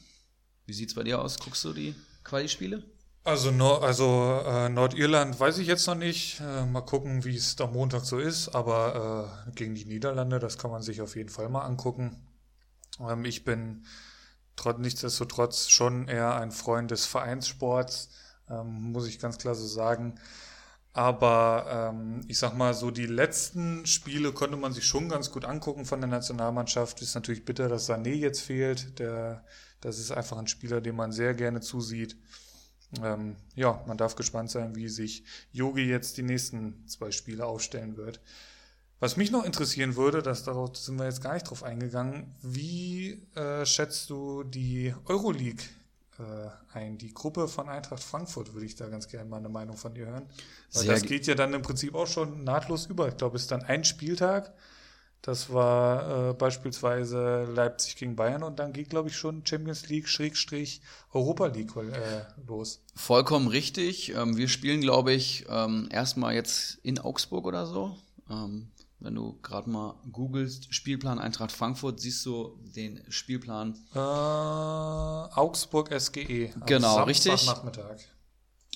[0.66, 1.38] Wie sieht es bei dir aus?
[1.38, 1.94] Guckst du die
[2.24, 2.82] Quali-Spiele?
[3.28, 6.40] Also, Nord also äh, Nordirland weiß ich jetzt noch nicht.
[6.40, 8.54] Äh, mal gucken, wie es am Montag so ist.
[8.54, 12.26] Aber äh, gegen die Niederlande, das kann man sich auf jeden Fall mal angucken.
[12.98, 13.84] Ähm, ich bin
[14.56, 18.08] trotz, nichtsdestotrotz schon eher ein Freund des Vereinssports,
[18.48, 20.14] ähm, muss ich ganz klar so sagen.
[20.94, 25.44] Aber ähm, ich sag mal, so die letzten Spiele konnte man sich schon ganz gut
[25.44, 27.02] angucken von der Nationalmannschaft.
[27.02, 28.98] Ist natürlich bitter, dass Sané jetzt fehlt.
[28.98, 29.44] Der,
[29.82, 32.16] das ist einfach ein Spieler, dem man sehr gerne zusieht.
[33.02, 37.96] Ähm, ja, man darf gespannt sein, wie sich Yogi jetzt die nächsten zwei Spiele aufstellen
[37.96, 38.20] wird.
[39.00, 43.22] Was mich noch interessieren würde, das darauf sind wir jetzt gar nicht drauf eingegangen, wie
[43.36, 45.62] äh, schätzt du die Euroleague
[46.18, 46.98] äh, ein.
[46.98, 50.06] Die Gruppe von Eintracht Frankfurt würde ich da ganz gerne mal eine Meinung von dir
[50.06, 50.26] hören.
[50.72, 53.06] Weil Sehr das geht ja dann im Prinzip auch schon nahtlos über.
[53.08, 54.52] Ich glaube, es ist dann ein Spieltag.
[55.28, 60.08] Das war äh, beispielsweise Leipzig gegen Bayern und dann geht, glaube ich, schon Champions League
[60.08, 60.80] Schrägstrich
[61.12, 62.80] Europa League äh, los.
[62.94, 64.14] Vollkommen richtig.
[64.14, 67.98] Ähm, wir spielen, glaube ich, ähm, erstmal jetzt in Augsburg oder so.
[68.30, 68.70] Ähm,
[69.00, 73.74] Wenn du gerade mal googelst, Spielplan Eintracht Frankfurt, siehst du den Spielplan.
[73.94, 76.54] Äh, Augsburg SGE.
[76.64, 77.44] Genau, richtig.
[77.44, 77.98] Nachmittag.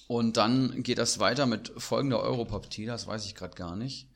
[0.07, 4.12] Und dann geht das weiter mit folgender Europapartie, das weiß ich gerade gar nicht.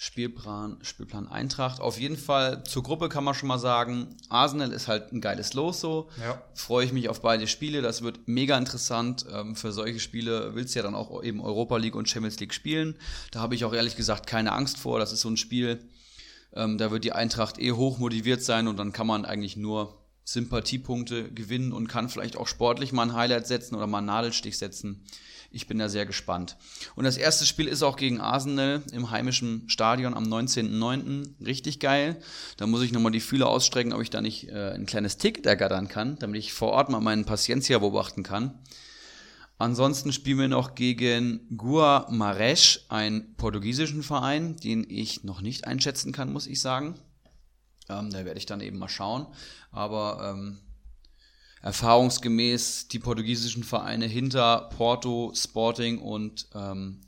[0.00, 1.80] Spielplan, Spielplan Eintracht.
[1.80, 5.54] Auf jeden Fall zur Gruppe kann man schon mal sagen, Arsenal ist halt ein geiles
[5.54, 6.08] Los so.
[6.22, 6.40] Ja.
[6.54, 7.82] Freue ich mich auf beide Spiele.
[7.82, 9.26] Das wird mega interessant.
[9.32, 12.54] Ähm, für solche Spiele willst du ja dann auch eben Europa League und Champions League
[12.54, 12.94] spielen.
[13.32, 15.00] Da habe ich auch ehrlich gesagt keine Angst vor.
[15.00, 15.80] Das ist so ein Spiel,
[16.54, 19.97] ähm, da wird die Eintracht eh hoch motiviert sein und dann kann man eigentlich nur
[20.28, 24.58] Sympathiepunkte gewinnen und kann vielleicht auch sportlich mal ein Highlight setzen oder mal einen Nadelstich
[24.58, 25.02] setzen.
[25.50, 26.58] Ich bin da sehr gespannt.
[26.96, 31.46] Und das erste Spiel ist auch gegen Arsenal im heimischen Stadion am 19.09.
[31.46, 32.20] Richtig geil.
[32.58, 35.46] Da muss ich nochmal die Fühler ausstrecken, ob ich da nicht äh, ein kleines Ticket
[35.46, 38.58] ergattern kann, damit ich vor Ort mal meinen Paciencia beobachten kann.
[39.56, 46.12] Ansonsten spielen wir noch gegen Gua Maresch, einen portugiesischen Verein, den ich noch nicht einschätzen
[46.12, 46.96] kann, muss ich sagen.
[47.88, 49.26] Ähm, da werde ich dann eben mal schauen.
[49.70, 50.58] Aber ähm,
[51.62, 57.00] erfahrungsgemäß die portugiesischen Vereine hinter Porto, Sporting und ähm,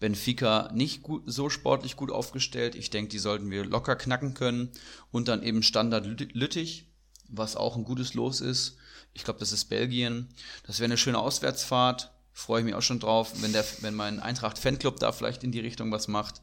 [0.00, 2.74] Benfica nicht gut, so sportlich gut aufgestellt.
[2.74, 4.70] Ich denke, die sollten wir locker knacken können.
[5.12, 6.88] Und dann eben Standard Lüttich,
[7.28, 8.76] was auch ein gutes Los ist.
[9.14, 10.28] Ich glaube, das ist Belgien.
[10.66, 12.10] Das wäre eine schöne Auswärtsfahrt.
[12.32, 15.60] Freue ich mich auch schon drauf, wenn, der, wenn mein Eintracht-Fanclub da vielleicht in die
[15.60, 16.40] Richtung was macht.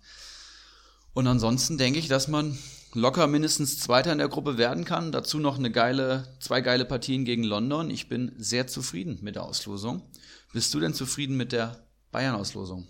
[1.14, 2.58] Und ansonsten denke ich, dass man
[2.94, 5.12] locker mindestens Zweiter in der Gruppe werden kann.
[5.12, 7.90] Dazu noch eine geile, zwei geile Partien gegen London.
[7.90, 10.02] Ich bin sehr zufrieden mit der Auslosung.
[10.54, 12.88] Bist du denn zufrieden mit der Bayern-Auslosung?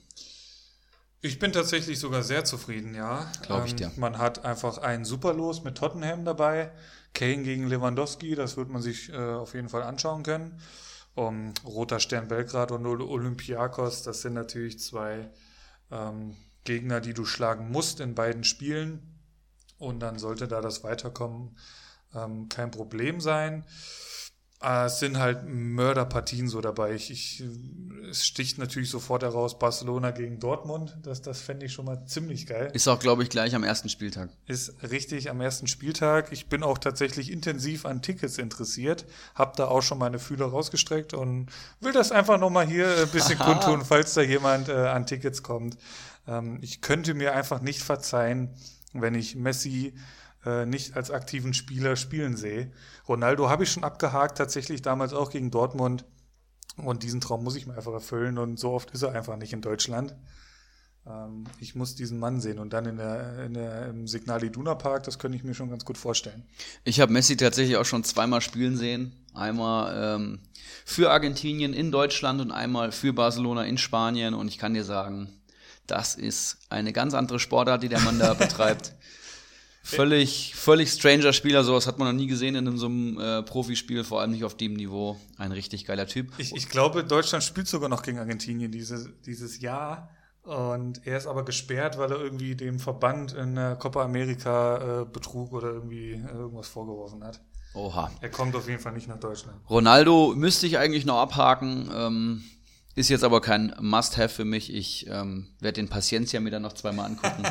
[1.22, 3.30] Ich bin tatsächlich sogar sehr zufrieden, ja.
[3.41, 3.88] Glaube ich dir.
[3.88, 6.72] Ähm, man hat einfach ein Superlos mit Tottenham dabei.
[7.14, 10.60] Kane gegen Lewandowski, das wird man sich äh, auf jeden Fall anschauen können.
[11.16, 15.30] Um, Roter Stern Belgrad und Olympiakos, das sind natürlich zwei
[15.91, 19.19] ähm, Gegner, die du schlagen musst in beiden Spielen.
[19.80, 21.58] Und dann sollte da das Weiterkommen
[22.14, 23.66] ähm, kein Problem sein.
[24.62, 26.94] Äh, es sind halt Mörderpartien so dabei.
[26.94, 27.44] Ich, ich,
[28.10, 30.98] es sticht natürlich sofort heraus Barcelona gegen Dortmund.
[31.04, 32.70] Das, das fände ich schon mal ziemlich geil.
[32.74, 34.30] Ist auch, glaube ich, gleich am ersten Spieltag.
[34.48, 36.32] Ist richtig am ersten Spieltag.
[36.32, 39.06] Ich bin auch tatsächlich intensiv an Tickets interessiert.
[39.34, 41.48] Hab da auch schon meine Fühler rausgestreckt und
[41.80, 45.78] will das einfach nochmal hier ein bisschen kundtun, falls da jemand äh, an Tickets kommt.
[46.28, 48.54] Ähm, ich könnte mir einfach nicht verzeihen,
[48.94, 49.94] wenn ich Messi
[50.46, 52.72] äh, nicht als aktiven Spieler spielen sehe.
[53.08, 56.06] Ronaldo habe ich schon abgehakt, tatsächlich damals auch gegen Dortmund.
[56.78, 58.38] Und diesen Traum muss ich mir einfach erfüllen.
[58.38, 60.16] Und so oft ist er einfach nicht in Deutschland.
[61.06, 62.60] Ähm, ich muss diesen Mann sehen.
[62.60, 65.70] Und dann in der, in der, im Signal Iduna Park, das könnte ich mir schon
[65.70, 66.44] ganz gut vorstellen.
[66.86, 69.14] Ich habe Messi tatsächlich auch schon zweimal spielen sehen.
[69.34, 70.40] Einmal ähm,
[70.86, 74.34] für Argentinien in Deutschland und einmal für Barcelona in Spanien.
[74.34, 75.30] Und ich kann dir sagen,
[75.92, 78.94] das ist eine ganz andere Sportart, die der Mann da betreibt.
[79.82, 84.04] Völlig, völlig stranger Spieler, sowas hat man noch nie gesehen in so einem äh, Profispiel,
[84.04, 85.18] vor allem nicht auf dem Niveau.
[85.38, 86.32] Ein richtig geiler Typ.
[86.38, 90.10] Ich, ich glaube, Deutschland spielt sogar noch gegen Argentinien dieses, dieses Jahr.
[90.44, 95.06] Und er ist aber gesperrt, weil er irgendwie dem Verband in der Copa America äh,
[95.06, 97.42] Betrug oder irgendwie äh, irgendwas vorgeworfen hat.
[97.74, 98.12] Oha.
[98.20, 99.58] Er kommt auf jeden Fall nicht nach Deutschland.
[99.70, 101.90] Ronaldo müsste ich eigentlich noch abhaken.
[101.94, 102.44] Ähm,
[103.00, 104.74] ist jetzt aber kein Must-Have für mich.
[104.74, 107.43] Ich ähm, werde den Paciencia mir dann noch zweimal angucken.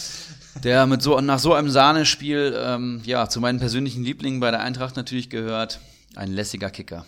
[0.64, 4.60] der mit so, nach so einem Sahnespiel ähm, ja, zu meinen persönlichen Lieblingen bei der
[4.60, 5.80] Eintracht natürlich gehört.
[6.14, 7.04] Ein lässiger Kicker.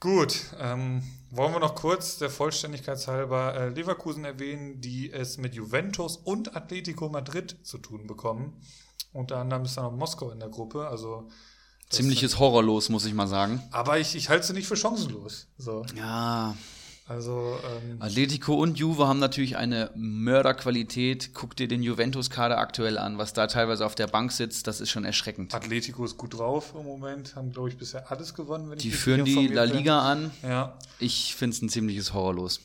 [0.00, 5.54] Gut, ähm, wollen wir noch kurz der Vollständigkeit halber äh, Leverkusen erwähnen, die es mit
[5.54, 8.58] Juventus und Atletico Madrid zu tun bekommen.
[9.12, 11.28] Unter anderem ist da noch Moskau in der Gruppe, also
[11.90, 13.62] Ziemliches Horrorlos, muss ich mal sagen.
[13.72, 15.48] Aber ich, ich halte sie nicht für chancenlos.
[15.58, 15.84] So.
[15.96, 16.56] Ja.
[17.08, 21.30] Also ähm, Atletico und Juve haben natürlich eine Mörderqualität.
[21.34, 24.90] Guck dir den Juventus-Kader aktuell an, was da teilweise auf der Bank sitzt, das ist
[24.90, 25.52] schon erschreckend.
[25.52, 28.70] Atletico ist gut drauf im Moment, haben glaube ich bisher alles gewonnen.
[28.70, 30.24] Wenn die führen die La Liga bin.
[30.24, 30.30] an.
[30.44, 30.78] Ja.
[31.00, 32.60] Ich finde es ein ziemliches Horrorlos.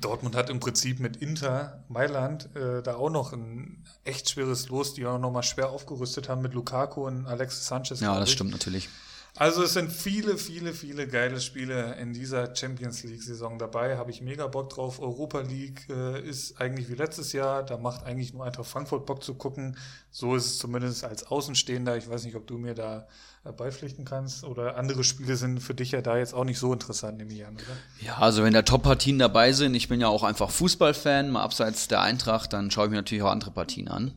[0.00, 4.94] Dortmund hat im Prinzip mit Inter Mailand äh, da auch noch ein echt schweres Los,
[4.94, 8.00] die auch nochmal schwer aufgerüstet haben mit Lukaku und Alexis Sanchez.
[8.00, 8.88] Ja, das stimmt natürlich.
[9.36, 13.96] Also es sind viele, viele, viele geile Spiele in dieser Champions League-Saison dabei.
[13.96, 15.00] Habe ich mega Bock drauf.
[15.00, 17.62] Europa League äh, ist eigentlich wie letztes Jahr.
[17.62, 19.78] Da macht eigentlich nur Eintracht Frankfurt Bock zu gucken.
[20.10, 21.96] So ist es zumindest als Außenstehender.
[21.96, 23.08] Ich weiß nicht, ob du mir da
[23.50, 24.44] beipflichten kannst.
[24.44, 27.44] Oder andere Spiele sind für dich ja da jetzt auch nicht so interessant, nehme ich
[27.44, 28.06] an, oder?
[28.06, 31.88] Ja, also wenn da Top-Partien dabei sind, ich bin ja auch einfach Fußballfan, mal abseits
[31.88, 34.12] der Eintracht, dann schaue ich mir natürlich auch andere Partien an.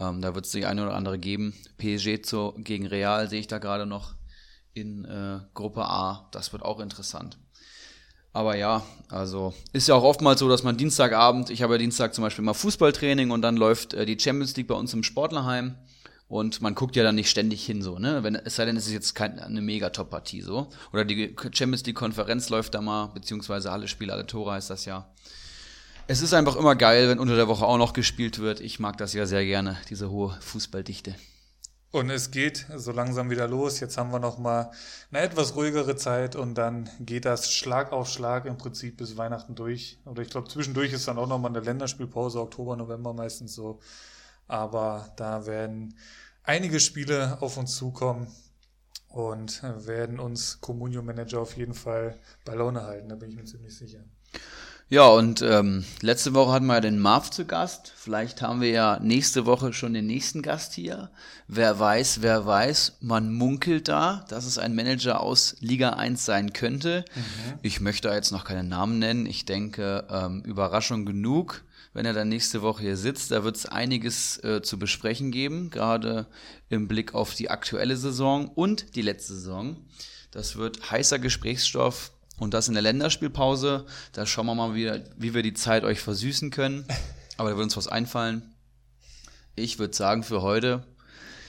[0.00, 1.52] Ähm, da wird es die eine oder andere geben.
[1.76, 4.14] PSG zu, gegen Real sehe ich da gerade noch
[4.72, 6.28] in äh, Gruppe A.
[6.32, 7.36] Das wird auch interessant.
[8.32, 12.14] Aber ja, also ist ja auch oftmals so, dass man Dienstagabend, ich habe ja Dienstag
[12.14, 15.76] zum Beispiel mal Fußballtraining und dann läuft äh, die Champions League bei uns im Sportlerheim.
[16.32, 18.22] Und man guckt ja dann nicht ständig hin, so, ne?
[18.22, 20.66] Wenn, es sei denn, es ist jetzt keine, eine mega Top-Partie, so.
[20.90, 25.12] Oder die Champions League-Konferenz läuft da mal, beziehungsweise alle Spiele, alle Tore heißt das ja.
[26.06, 28.60] Es ist einfach immer geil, wenn unter der Woche auch noch gespielt wird.
[28.60, 31.14] Ich mag das ja sehr gerne, diese hohe Fußballdichte.
[31.90, 33.80] Und es geht so langsam wieder los.
[33.80, 34.70] Jetzt haben wir noch mal
[35.10, 39.54] eine etwas ruhigere Zeit und dann geht das Schlag auf Schlag im Prinzip bis Weihnachten
[39.54, 39.98] durch.
[40.06, 43.80] Oder ich glaube, zwischendurch ist dann auch noch mal eine Länderspielpause, Oktober, November meistens so.
[44.52, 45.96] Aber da werden
[46.42, 48.26] einige Spiele auf uns zukommen
[49.08, 53.08] und werden uns Communio Manager auf jeden Fall bei Laune halten.
[53.08, 54.04] Da bin ich mir ziemlich sicher.
[54.90, 57.94] Ja, und ähm, letzte Woche hatten wir ja den Marv zu Gast.
[57.96, 61.10] Vielleicht haben wir ja nächste Woche schon den nächsten Gast hier.
[61.48, 66.52] Wer weiß, wer weiß, man munkelt da, dass es ein Manager aus Liga 1 sein
[66.52, 67.06] könnte.
[67.14, 67.58] Mhm.
[67.62, 69.24] Ich möchte jetzt noch keinen Namen nennen.
[69.24, 73.30] Ich denke, ähm, Überraschung genug, wenn er dann nächste Woche hier sitzt.
[73.30, 76.26] Da wird es einiges äh, zu besprechen geben, gerade
[76.68, 79.76] im Blick auf die aktuelle Saison und die letzte Saison.
[80.30, 83.86] Das wird heißer Gesprächsstoff und das in der Länderspielpause.
[84.12, 86.86] Da schauen wir mal wieder, wie wir die Zeit euch versüßen können.
[87.36, 88.54] Aber da wird uns was einfallen.
[89.54, 90.86] Ich würde sagen, für heute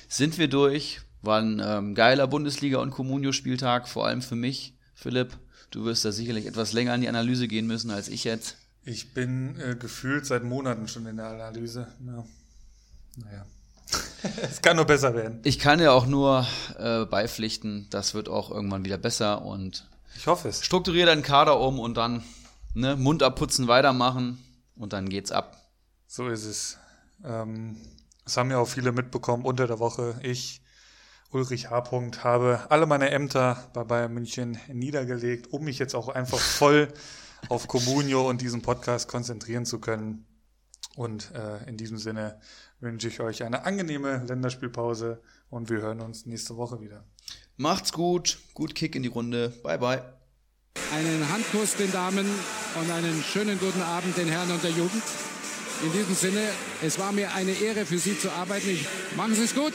[0.09, 1.01] sind wir durch.
[1.21, 4.77] War ein ähm, geiler Bundesliga- und Communio-Spieltag, vor allem für mich.
[4.93, 5.37] Philipp,
[5.71, 8.57] du wirst da sicherlich etwas länger in die Analyse gehen müssen als ich jetzt.
[8.85, 11.87] Ich bin äh, gefühlt seit Monaten schon in der Analyse.
[12.05, 12.25] Ja.
[13.17, 13.45] Naja.
[14.41, 15.39] es kann nur besser werden.
[15.43, 16.47] Ich kann ja auch nur
[16.77, 20.63] äh, beipflichten, das wird auch irgendwann wieder besser und ich hoffe es.
[20.63, 22.23] Strukturiere deinen Kader um und dann
[22.73, 24.43] ne, Mund abputzen, weitermachen
[24.75, 25.57] und dann geht's ab.
[26.07, 26.77] So ist es.
[27.23, 27.77] Ähm,
[28.25, 30.19] das haben ja auch viele mitbekommen unter der Woche.
[30.23, 30.61] Ich,
[31.31, 31.89] Ulrich H.
[32.23, 36.93] habe alle meine Ämter bei Bayern München niedergelegt, um mich jetzt auch einfach voll
[37.49, 40.25] auf Comunio und diesen Podcast konzentrieren zu können.
[40.95, 42.39] Und äh, in diesem Sinne
[42.79, 47.03] wünsche ich euch eine angenehme Länderspielpause und wir hören uns nächste Woche wieder.
[47.57, 49.49] Macht's gut, gut Kick in die Runde.
[49.63, 50.13] Bye bye.
[50.93, 52.25] Einen Handkuss den Damen
[52.79, 55.03] und einen schönen guten Abend den Herren und der Jugend.
[55.83, 56.47] In diesem Sinne,
[56.83, 58.69] es war mir eine Ehre für Sie zu arbeiten.
[58.69, 59.73] Ich, machen Sie es gut.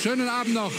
[0.00, 0.72] Schönen Abend noch.